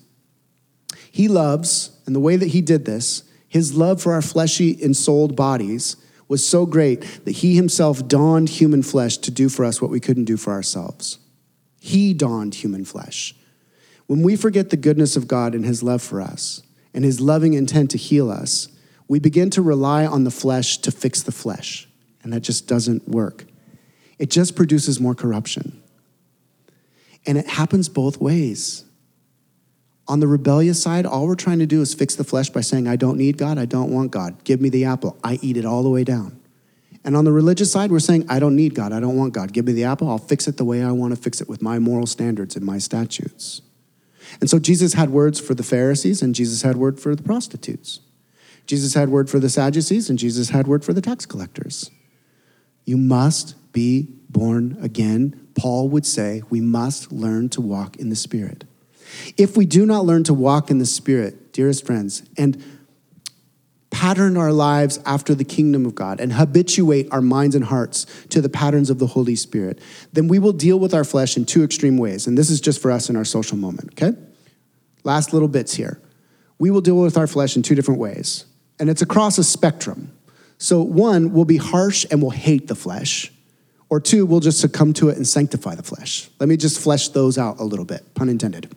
[1.11, 4.97] He loves, and the way that he did this, his love for our fleshy and
[4.97, 5.97] souled bodies
[6.29, 10.01] was so great that he himself donned human flesh to do for us what we
[10.01, 11.19] couldn't do for ourselves.
[11.81, 13.35] He donned human flesh.
[14.07, 16.63] When we forget the goodness of God and his love for us
[16.93, 18.69] and his loving intent to heal us,
[19.09, 21.89] we begin to rely on the flesh to fix the flesh.
[22.23, 23.45] And that just doesn't work.
[24.19, 25.83] It just produces more corruption.
[27.27, 28.85] And it happens both ways.
[30.07, 32.87] On the rebellious side, all we're trying to do is fix the flesh by saying,
[32.87, 34.45] I don't need God, I don't want God.
[34.45, 35.17] Give me the apple.
[35.25, 36.41] I eat it all the way down.
[37.05, 39.53] And on the religious side, we're saying, I don't need God, I don't want God.
[39.53, 41.63] Give me the apple, I'll fix it the way I want to fix it with
[41.63, 43.63] my moral standards and my statutes.
[44.41, 48.01] And so Jesus had words for the Pharisees and Jesus had word for the prostitutes.
[48.67, 51.91] Jesus had word for the Sadducees and Jesus had word for the tax collectors.
[52.85, 55.49] You must be born again.
[55.55, 58.65] Paul would say we must learn to walk in the Spirit.
[59.37, 62.63] If we do not learn to walk in the Spirit, dearest friends, and
[63.95, 68.41] pattern our lives after the kingdom of God and habituate our minds and hearts to
[68.41, 69.79] the patterns of the Holy Spirit,
[70.13, 72.27] then we will deal with our flesh in two extreme ways.
[72.27, 74.19] And this is just for us in our social moment, okay?
[75.05, 76.01] Last little bits here.
[76.59, 78.47] We will deal with our flesh in two different ways,
[78.81, 80.11] and it's across a spectrum.
[80.59, 83.33] So, one, we'll be harsh and we'll hate the flesh,
[83.91, 86.29] or two, we'll just succumb to it and sanctify the flesh.
[86.41, 88.75] Let me just flesh those out a little bit, pun intended.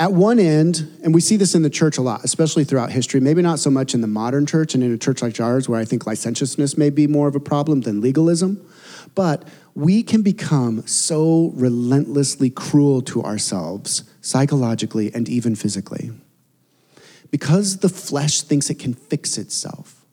[0.00, 3.20] At one end, and we see this in the church a lot, especially throughout history,
[3.20, 5.78] maybe not so much in the modern church and in a church like ours, where
[5.78, 8.66] I think licentiousness may be more of a problem than legalism,
[9.14, 16.12] but we can become so relentlessly cruel to ourselves, psychologically and even physically.
[17.30, 20.06] Because the flesh thinks it can fix itself,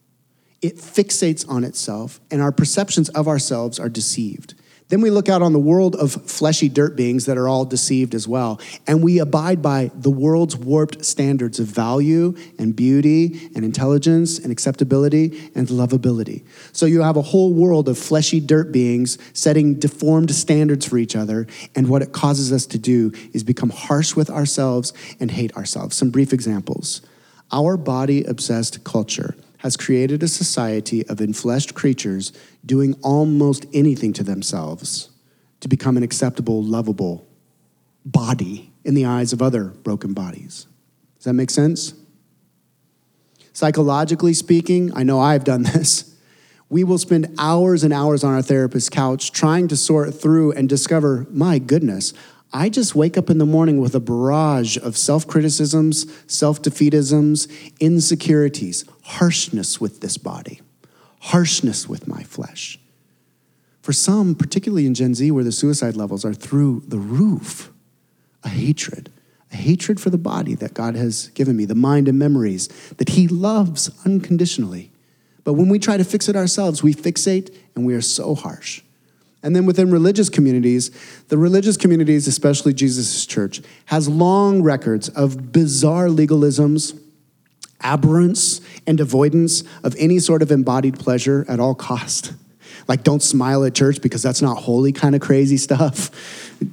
[0.62, 4.54] it fixates on itself, and our perceptions of ourselves are deceived.
[4.90, 8.16] Then we look out on the world of fleshy dirt beings that are all deceived
[8.16, 8.60] as well.
[8.86, 14.52] And we abide by the world's warped standards of value and beauty and intelligence and
[14.52, 16.46] acceptability and lovability.
[16.72, 21.16] So you have a whole world of fleshy dirt beings setting deformed standards for each
[21.16, 21.48] other.
[21.76, 25.98] And what it causes us to do is become harsh with ourselves and hate ourselves.
[25.98, 27.02] Some brief examples.
[27.52, 32.32] Our body obsessed culture has created a society of enfleshed creatures
[32.66, 35.10] doing almost anything to themselves
[35.60, 37.28] to become an acceptable, lovable
[38.06, 40.68] body in the eyes of other broken bodies.
[41.18, 41.94] Does that make sense?
[43.54, 46.16] Psychologically speaking, I know I've done this.
[46.70, 50.68] We will spend hours and hours on our therapist's couch trying to sort through and
[50.68, 52.14] discover, my goodness,
[52.54, 57.50] I just wake up in the morning with a barrage of self criticisms, self defeatisms,
[57.80, 60.62] insecurities, harshness with this body,
[61.20, 62.80] harshness with my flesh.
[63.82, 67.72] For some, particularly in Gen Z, where the suicide levels are through the roof,
[68.44, 69.12] a hatred,
[69.52, 72.68] a hatred for the body that God has given me, the mind and memories
[72.98, 74.92] that He loves unconditionally.
[75.44, 78.82] But when we try to fix it ourselves, we fixate and we are so harsh.
[79.48, 80.92] And then within religious communities,
[81.30, 87.00] the religious communities, especially Jesus' church, has long records of bizarre legalisms,
[87.82, 92.34] aberrance, and avoidance of any sort of embodied pleasure at all cost.
[92.90, 96.12] Like don't smile at church because that's not holy kind of crazy stuff.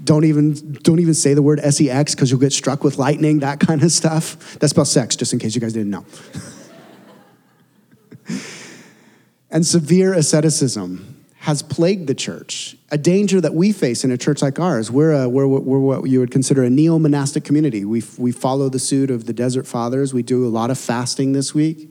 [0.02, 3.60] Don't even don't even say the word sex because you'll get struck with lightning, that
[3.60, 4.58] kind of stuff.
[4.58, 6.04] That's about sex, just in case you guys didn't know.
[9.52, 11.13] and severe asceticism
[11.44, 14.90] has plagued the church, a danger that we face in a church like ours.
[14.90, 17.84] We're, a, we're, we're what you would consider a neo monastic community.
[17.84, 20.14] We, we follow the suit of the Desert Fathers.
[20.14, 21.90] We do a lot of fasting this week.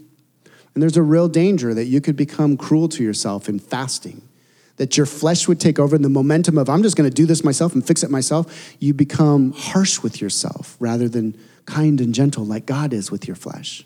[0.74, 4.24] And there's a real danger that you could become cruel to yourself in fasting,
[4.78, 7.28] that your flesh would take over, and the momentum of, I'm just going to do
[7.28, 11.38] this myself and fix it myself, you become harsh with yourself rather than
[11.68, 13.86] kind and gentle like God is with your flesh.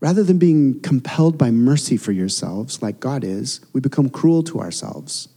[0.00, 4.60] Rather than being compelled by mercy for yourselves, like God is, we become cruel to
[4.60, 5.28] ourselves.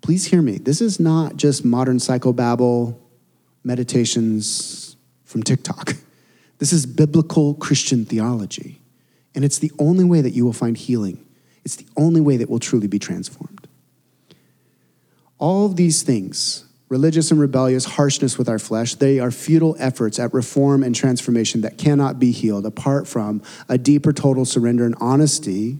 [0.00, 0.58] Please hear me.
[0.58, 2.96] This is not just modern psychobabble
[3.64, 5.94] meditations from TikTok.
[6.58, 8.80] This is biblical Christian theology.
[9.32, 11.24] And it's the only way that you will find healing.
[11.64, 13.68] It's the only way that will truly be transformed.
[15.38, 20.18] All of these things religious and rebellious harshness with our flesh, they are futile efforts
[20.18, 24.94] at reform and transformation that cannot be healed apart from a deeper total surrender and
[25.00, 25.78] honesty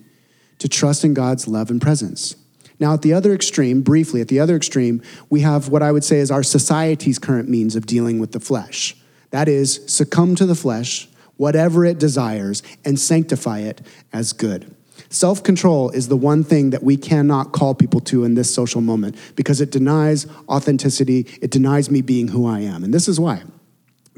[0.58, 2.36] to trust in God's love and presence.
[2.80, 6.04] Now, at the other extreme, briefly, at the other extreme, we have what I would
[6.04, 8.96] say is our society's current means of dealing with the flesh.
[9.30, 13.80] That is, succumb to the flesh, whatever it desires, and sanctify it
[14.12, 14.74] as good.
[15.10, 18.80] Self control is the one thing that we cannot call people to in this social
[18.80, 22.84] moment because it denies authenticity, it denies me being who I am.
[22.84, 23.42] And this is why.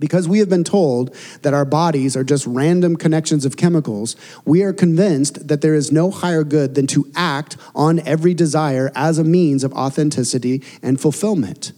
[0.00, 4.62] Because we have been told that our bodies are just random connections of chemicals, we
[4.62, 9.18] are convinced that there is no higher good than to act on every desire as
[9.18, 11.72] a means of authenticity and fulfillment.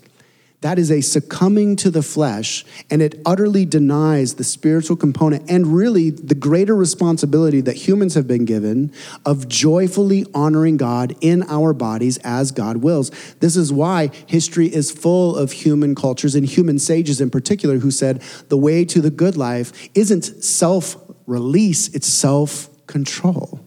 [0.62, 5.66] That is a succumbing to the flesh, and it utterly denies the spiritual component and
[5.66, 8.92] really the greater responsibility that humans have been given
[9.26, 13.10] of joyfully honoring God in our bodies as God wills.
[13.40, 17.90] This is why history is full of human cultures and human sages in particular who
[17.90, 20.96] said the way to the good life isn't self
[21.26, 23.61] release, it's self control.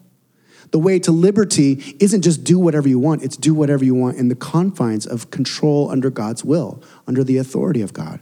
[0.76, 4.18] The way to liberty isn't just do whatever you want, it's do whatever you want
[4.18, 8.20] in the confines of control under God's will, under the authority of God.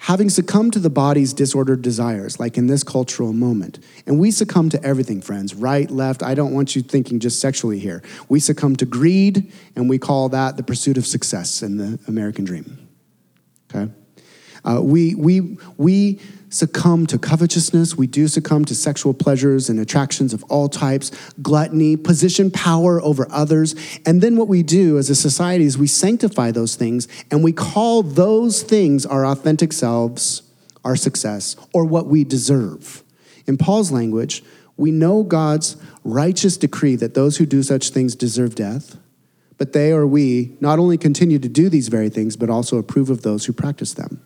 [0.00, 4.70] Having succumbed to the body's disordered desires, like in this cultural moment, and we succumb
[4.70, 6.24] to everything, friends, right, left.
[6.24, 8.02] I don't want you thinking just sexually here.
[8.28, 12.44] We succumb to greed, and we call that the pursuit of success in the American
[12.44, 12.88] dream.
[13.72, 13.92] Okay?
[14.64, 16.18] Uh, we, we, we
[16.50, 17.96] succumb to covetousness.
[17.96, 23.26] We do succumb to sexual pleasures and attractions of all types, gluttony, position power over
[23.30, 23.74] others.
[24.04, 27.52] And then what we do as a society is we sanctify those things and we
[27.52, 30.42] call those things our authentic selves,
[30.84, 33.02] our success, or what we deserve.
[33.46, 34.42] In Paul's language,
[34.76, 38.96] we know God's righteous decree that those who do such things deserve death,
[39.58, 43.10] but they or we not only continue to do these very things, but also approve
[43.10, 44.22] of those who practice them.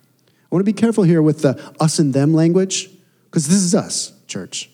[0.54, 2.88] Want to be careful here with the us and them language,
[3.24, 4.70] because this is us, church.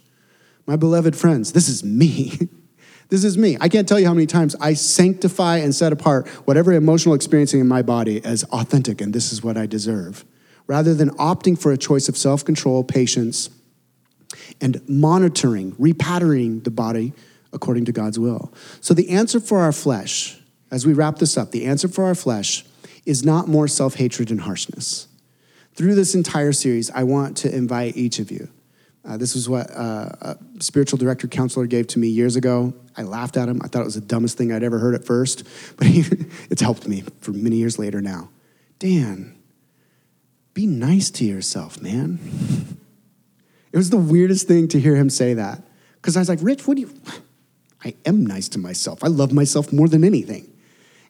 [0.66, 2.50] My beloved friends, this is me.
[3.08, 3.56] this is me.
[3.62, 7.60] I can't tell you how many times I sanctify and set apart whatever emotional experiencing
[7.60, 10.26] in my body as authentic and this is what I deserve,
[10.66, 13.48] rather than opting for a choice of self control, patience,
[14.60, 17.14] and monitoring, repatterning the body
[17.54, 18.52] according to God's will.
[18.82, 20.38] So, the answer for our flesh,
[20.70, 22.66] as we wrap this up, the answer for our flesh
[23.06, 25.06] is not more self hatred and harshness.
[25.74, 28.48] Through this entire series, I want to invite each of you.
[29.04, 32.74] Uh, this was what uh, a spiritual director counselor gave to me years ago.
[32.96, 33.60] I laughed at him.
[33.64, 35.44] I thought it was the dumbest thing I'd ever heard at first,
[35.76, 36.04] but he,
[36.50, 38.30] it's helped me for many years later now.
[38.78, 39.38] Dan,
[40.52, 42.18] be nice to yourself, man.
[43.72, 45.62] It was the weirdest thing to hear him say that.
[45.96, 46.92] Because I was like, Rich, what do you.
[47.84, 49.02] I am nice to myself.
[49.04, 50.49] I love myself more than anything.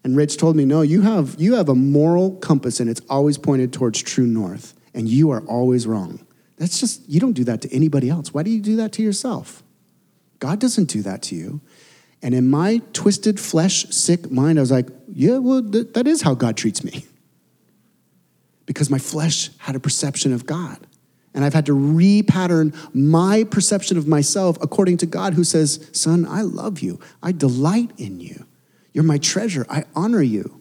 [0.03, 3.36] And Rich told me, no, you have, you have a moral compass and it's always
[3.36, 4.74] pointed towards true north.
[4.92, 6.26] and you are always wrong.
[6.57, 8.34] That's just, you don't do that to anybody else.
[8.34, 9.62] Why do you do that to yourself?
[10.40, 11.61] God doesn't do that to you.
[12.22, 16.22] And in my twisted, flesh sick mind, I was like, yeah, well, th- that is
[16.22, 17.07] how God treats me.
[18.66, 20.78] Because my flesh had a perception of God.
[21.34, 26.24] And I've had to repattern my perception of myself according to God, who says, Son,
[26.24, 27.01] I love you.
[27.20, 28.46] I delight in you.
[28.93, 29.66] You're my treasure.
[29.68, 30.61] I honor you.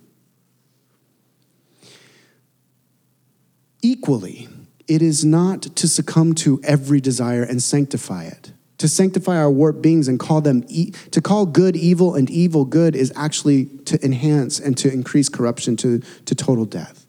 [3.81, 4.49] Equally,
[4.87, 8.51] it is not to succumb to every desire and sanctify it.
[8.79, 12.65] To sanctify our warped beings and call them, e- to call good evil and evil
[12.65, 17.05] good is actually to enhance and to increase corruption to, to total death.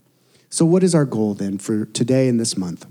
[0.49, 2.87] So, what is our goal then for today and this month?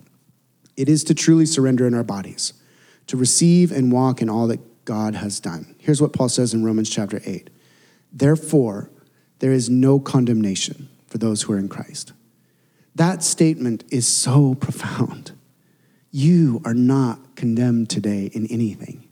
[0.77, 2.53] It is to truly surrender in our bodies,
[3.07, 5.75] to receive and walk in all that God has done.
[5.77, 7.49] Here's what Paul says in Romans chapter 8
[8.11, 8.89] Therefore,
[9.39, 12.13] there is no condemnation for those who are in Christ.
[12.95, 15.31] That statement is so profound.
[16.11, 19.07] You are not condemned today in anything.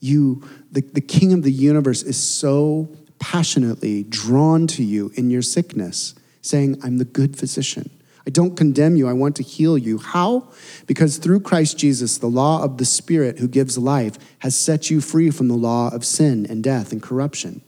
[0.00, 5.40] You, the, the King of the universe, is so passionately drawn to you in your
[5.40, 7.88] sickness, saying, I'm the good physician.
[8.26, 9.08] I don't condemn you.
[9.08, 9.98] I want to heal you.
[9.98, 10.48] How?
[10.86, 15.00] Because through Christ Jesus, the law of the Spirit who gives life has set you
[15.00, 17.62] free from the law of sin and death and corruption.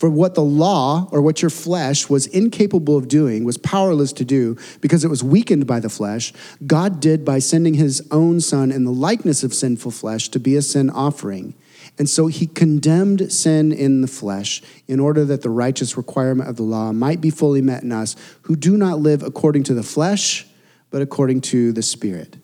[0.00, 4.24] For what the law, or what your flesh was incapable of doing, was powerless to
[4.24, 6.32] do because it was weakened by the flesh,
[6.66, 10.56] God did by sending his own Son in the likeness of sinful flesh to be
[10.56, 11.52] a sin offering.
[11.98, 16.56] And so he condemned sin in the flesh in order that the righteous requirement of
[16.56, 19.82] the law might be fully met in us who do not live according to the
[19.82, 20.46] flesh,
[20.88, 22.38] but according to the Spirit.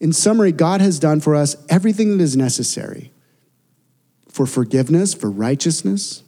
[0.00, 3.10] In summary, God has done for us everything that is necessary
[4.28, 6.21] for forgiveness, for righteousness.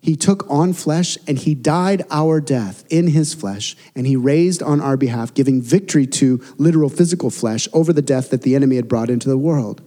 [0.00, 4.62] He took on flesh and he died our death in his flesh, and he raised
[4.62, 8.76] on our behalf, giving victory to literal physical flesh over the death that the enemy
[8.76, 9.82] had brought into the world.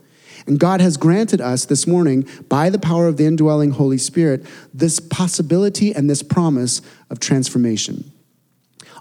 [0.48, 4.46] And God has granted us this morning, by the power of the indwelling Holy Spirit,
[4.74, 8.12] this possibility and this promise of transformation.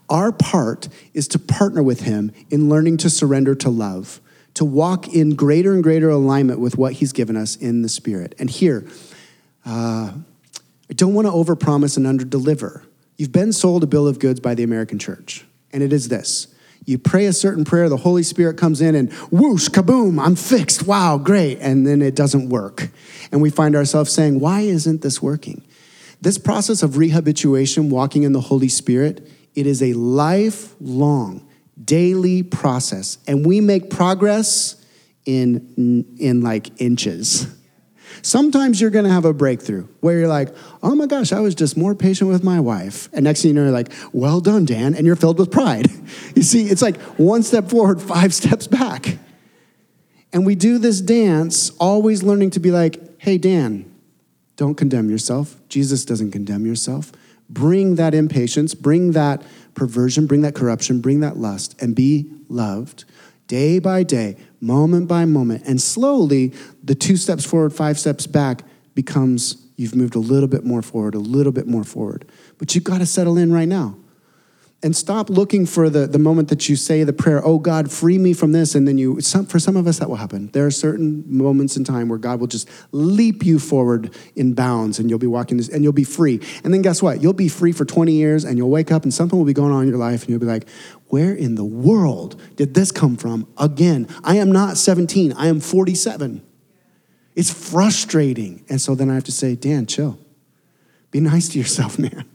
[0.09, 4.21] Our part is to partner with Him in learning to surrender to love,
[4.55, 8.35] to walk in greater and greater alignment with what He's given us in the Spirit.
[8.39, 8.87] And here,
[9.65, 10.13] uh,
[10.91, 12.85] I don't want to overpromise and underdeliver.
[13.17, 16.49] You've been sold a bill of goods by the American church, and it is this
[16.87, 20.87] you pray a certain prayer, the Holy Spirit comes in and whoosh, kaboom, I'm fixed.
[20.87, 21.59] Wow, great.
[21.61, 22.89] And then it doesn't work.
[23.31, 25.63] And we find ourselves saying, why isn't this working?
[26.21, 31.47] This process of rehabituation, walking in the Holy Spirit, it is a lifelong,
[31.83, 33.19] daily process.
[33.27, 34.85] And we make progress
[35.27, 37.47] in, in like inches.
[38.23, 41.55] Sometimes you're going to have a breakthrough where you're like, oh my gosh, I was
[41.55, 43.09] just more patient with my wife.
[43.13, 44.95] And next thing you know, you're like, well done, Dan.
[44.95, 45.87] And you're filled with pride.
[46.35, 49.19] You see, it's like one step forward, five steps back.
[50.33, 53.91] And we do this dance, always learning to be like, hey, Dan,
[54.57, 55.57] don't condemn yourself.
[55.69, 57.13] Jesus doesn't condemn yourself.
[57.49, 59.43] Bring that impatience, bring that
[59.75, 63.05] perversion, bring that corruption, bring that lust, and be loved
[63.51, 65.65] day by day, moment by moment.
[65.67, 66.53] And slowly,
[66.83, 68.63] the two steps forward, five steps back
[68.95, 72.31] becomes you've moved a little bit more forward, a little bit more forward.
[72.59, 73.97] But you've got to settle in right now.
[74.83, 78.17] And stop looking for the, the moment that you say the prayer, oh God, free
[78.17, 78.75] me from this.
[78.75, 80.49] And then you, some, for some of us, that will happen.
[80.53, 84.99] There are certain moments in time where God will just leap you forward in bounds
[84.99, 86.41] and you'll be walking this, and you'll be free.
[86.65, 87.21] And then guess what?
[87.21, 89.73] You'll be free for 20 years and you'll wake up and something will be going
[89.73, 90.67] on in your life and you'll be like,
[91.09, 94.09] where in the world did this come from again?
[94.25, 96.43] I am not 17, I am 47.
[97.37, 98.65] It's frustrating.
[98.71, 100.19] And so then I have to say, Dan, chill.
[101.11, 102.30] Be nice to yourself, man.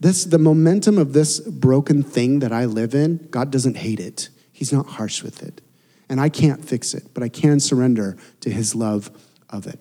[0.00, 4.28] This, the momentum of this broken thing that I live in, God doesn't hate it.
[4.52, 5.60] He's not harsh with it.
[6.08, 9.10] And I can't fix it, but I can surrender to his love
[9.50, 9.78] of it.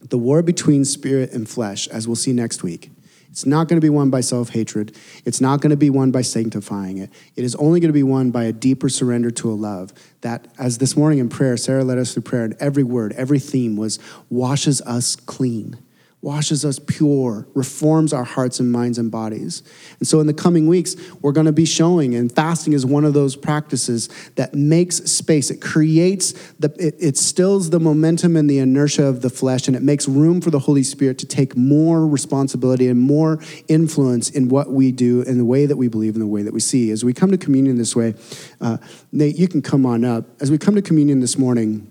[0.00, 2.90] The war between spirit and flesh, as we'll see next week,
[3.30, 4.96] it's not going to be won by self hatred.
[5.24, 7.10] It's not going to be won by sanctifying it.
[7.36, 9.92] It is only going to be won by a deeper surrender to a love
[10.22, 13.38] that, as this morning in prayer, Sarah led us through prayer, and every word, every
[13.38, 13.98] theme was
[14.30, 15.78] washes us clean
[16.22, 19.62] washes us pure, reforms our hearts and minds and bodies.
[19.98, 23.06] And so, in the coming weeks, we're going to be showing, and fasting is one
[23.06, 25.50] of those practices that makes space.
[25.50, 29.74] It creates the, it, it stills the momentum and the inertia of the flesh, and
[29.74, 34.48] it makes room for the Holy Spirit to take more responsibility and more influence in
[34.48, 36.90] what we do, in the way that we believe, in the way that we see.
[36.90, 38.14] As we come to communion this way,
[38.60, 38.76] uh,
[39.10, 40.26] Nate, you can come on up.
[40.42, 41.86] As we come to communion this morning,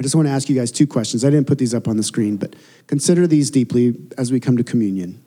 [0.00, 1.26] I just want to ask you guys two questions.
[1.26, 4.56] I didn't put these up on the screen, but consider these deeply as we come
[4.56, 5.22] to communion.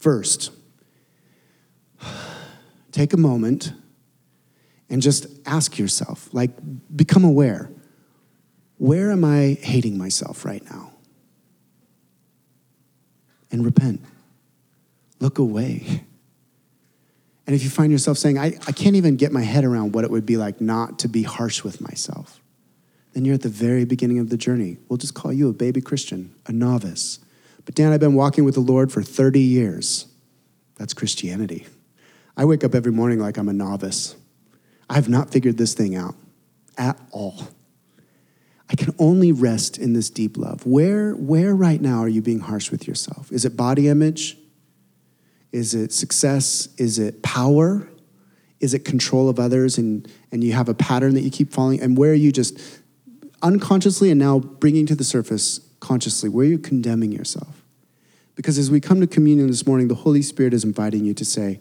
[0.00, 0.50] First,
[2.90, 3.72] take a moment
[4.88, 6.50] and just ask yourself, like,
[6.94, 7.70] become aware.
[8.78, 10.90] Where am I hating myself right now?
[13.52, 14.00] And repent.
[15.20, 16.02] Look away.
[17.46, 20.02] And if you find yourself saying, I, I can't even get my head around what
[20.02, 22.40] it would be like not to be harsh with myself,
[23.12, 24.78] then you're at the very beginning of the journey.
[24.88, 27.18] We'll just call you a baby Christian, a novice.
[27.64, 30.06] But Dan, I've been walking with the Lord for 30 years.
[30.76, 31.66] That's Christianity.
[32.36, 34.16] I wake up every morning like I'm a novice.
[34.88, 36.14] I have not figured this thing out
[36.78, 37.48] at all.
[38.70, 40.64] I can only rest in this deep love.
[40.64, 43.30] Where, where right now are you being harsh with yourself?
[43.32, 44.38] Is it body image?
[45.52, 46.68] Is it success?
[46.78, 47.88] Is it power?
[48.60, 51.80] Is it control of others and, and you have a pattern that you keep following?
[51.80, 52.60] And where are you just
[53.42, 56.28] unconsciously and now bringing to the surface consciously?
[56.28, 57.62] Where are you condemning yourself?
[58.34, 61.24] Because as we come to communion this morning, the Holy Spirit is inviting you to
[61.24, 61.60] say,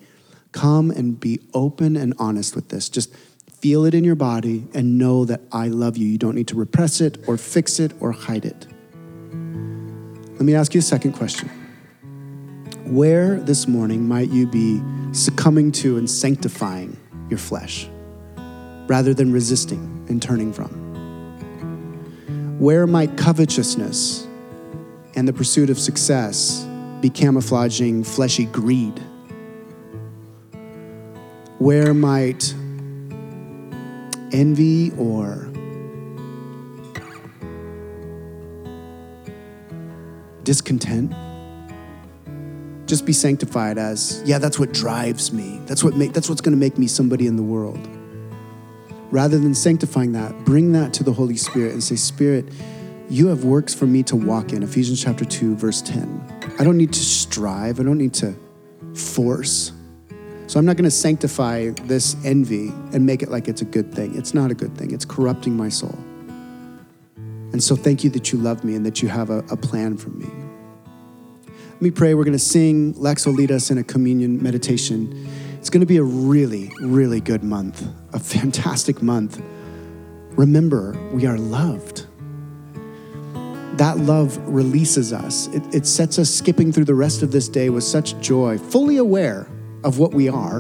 [0.51, 2.89] Come and be open and honest with this.
[2.89, 3.13] Just
[3.59, 6.07] feel it in your body and know that I love you.
[6.07, 8.65] You don't need to repress it or fix it or hide it.
[10.34, 11.49] Let me ask you a second question.
[12.86, 16.97] Where this morning might you be succumbing to and sanctifying
[17.30, 17.88] your flesh
[18.88, 20.88] rather than resisting and turning from?
[22.60, 24.28] Where might covetousness
[25.16, 26.68] and the pursuit of success
[26.99, 28.99] be camouflaging fleshy greed?
[31.57, 32.53] Where might
[34.34, 35.45] envy or
[40.43, 41.14] discontent
[42.88, 46.53] just be sanctified as yeah that's what drives me that's what make, that's what's going
[46.53, 47.99] to make me somebody in the world
[49.12, 52.45] rather than sanctifying that bring that to the holy spirit and say spirit
[53.10, 56.78] you have works for me to walk in ephesians chapter 2 verse 10 i don't
[56.78, 58.36] need to strive i don't need to
[58.93, 59.72] force
[60.49, 63.93] so I'm not going to sanctify this envy and make it like it's a good
[63.93, 64.18] thing.
[64.18, 65.95] It's not a good thing, it's corrupting my soul.
[67.51, 69.95] And so thank you that you love me and that you have a, a plan
[69.95, 70.26] for me.
[71.45, 72.16] Let me pray.
[72.16, 72.93] We're going to sing.
[72.93, 75.30] Lex will lead us in a communion meditation.
[75.60, 79.41] It's going to be a really, really good month, a fantastic month.
[80.32, 82.05] Remember, we are loved.
[83.78, 85.47] That love releases us.
[85.47, 88.97] It, it sets us skipping through the rest of this day with such joy, fully
[88.97, 89.47] aware
[89.84, 90.60] of what we are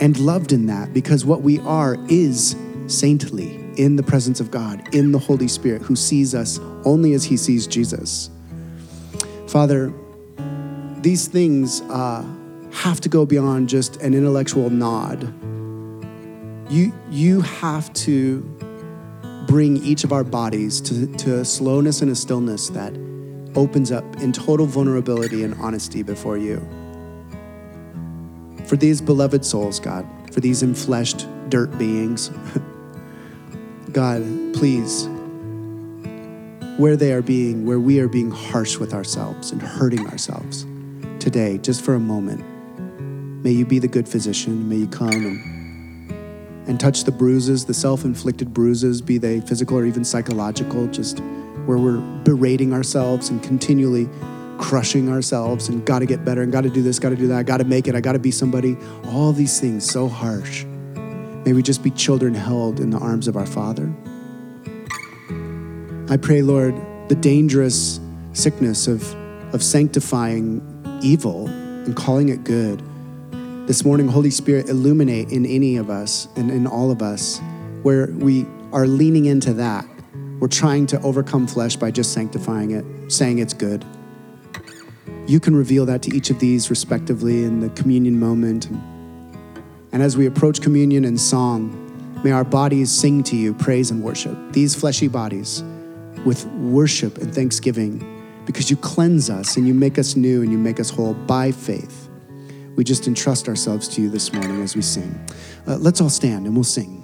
[0.00, 4.94] and loved in that because what we are is saintly in the presence of God,
[4.94, 8.30] in the Holy Spirit who sees us only as he sees Jesus.
[9.48, 9.92] Father,
[10.98, 12.24] these things uh,
[12.72, 15.32] have to go beyond just an intellectual nod.
[16.70, 18.40] You, you have to
[19.46, 22.92] bring each of our bodies to, to a slowness and a stillness that
[23.54, 26.66] opens up in total vulnerability and honesty before you
[28.66, 32.30] for these beloved souls, God, for these enfleshed dirt beings.
[33.92, 34.22] God,
[34.54, 35.06] please,
[36.78, 40.66] where they are being, where we are being harsh with ourselves and hurting ourselves
[41.20, 42.42] today, just for a moment,
[43.44, 44.68] may you be the good physician.
[44.68, 45.53] May you come and,
[46.66, 51.20] and touch the bruises, the self inflicted bruises, be they physical or even psychological, just
[51.66, 54.08] where we're berating ourselves and continually
[54.58, 57.28] crushing ourselves and got to get better and got to do this, got to do
[57.28, 58.76] that, got to make it, I got to be somebody.
[59.06, 60.64] All these things so harsh.
[61.44, 63.92] May we just be children held in the arms of our Father.
[66.08, 66.74] I pray, Lord,
[67.08, 68.00] the dangerous
[68.32, 69.14] sickness of,
[69.54, 70.62] of sanctifying
[71.02, 72.82] evil and calling it good.
[73.66, 77.40] This morning, Holy Spirit, illuminate in any of us and in all of us
[77.82, 79.86] where we are leaning into that.
[80.40, 83.84] We're trying to overcome flesh by just sanctifying it, saying it's good
[85.26, 88.66] you can reveal that to each of these respectively in the communion moment.
[89.92, 94.02] And as we approach communion in song, may our bodies sing to you praise and
[94.02, 95.62] worship, these fleshy bodies
[96.26, 100.58] with worship and thanksgiving, because you cleanse us and you make us new and you
[100.58, 102.03] make us whole by faith.
[102.76, 105.18] We just entrust ourselves to you this morning as we sing.
[105.66, 107.03] Uh, let's all stand and we'll sing.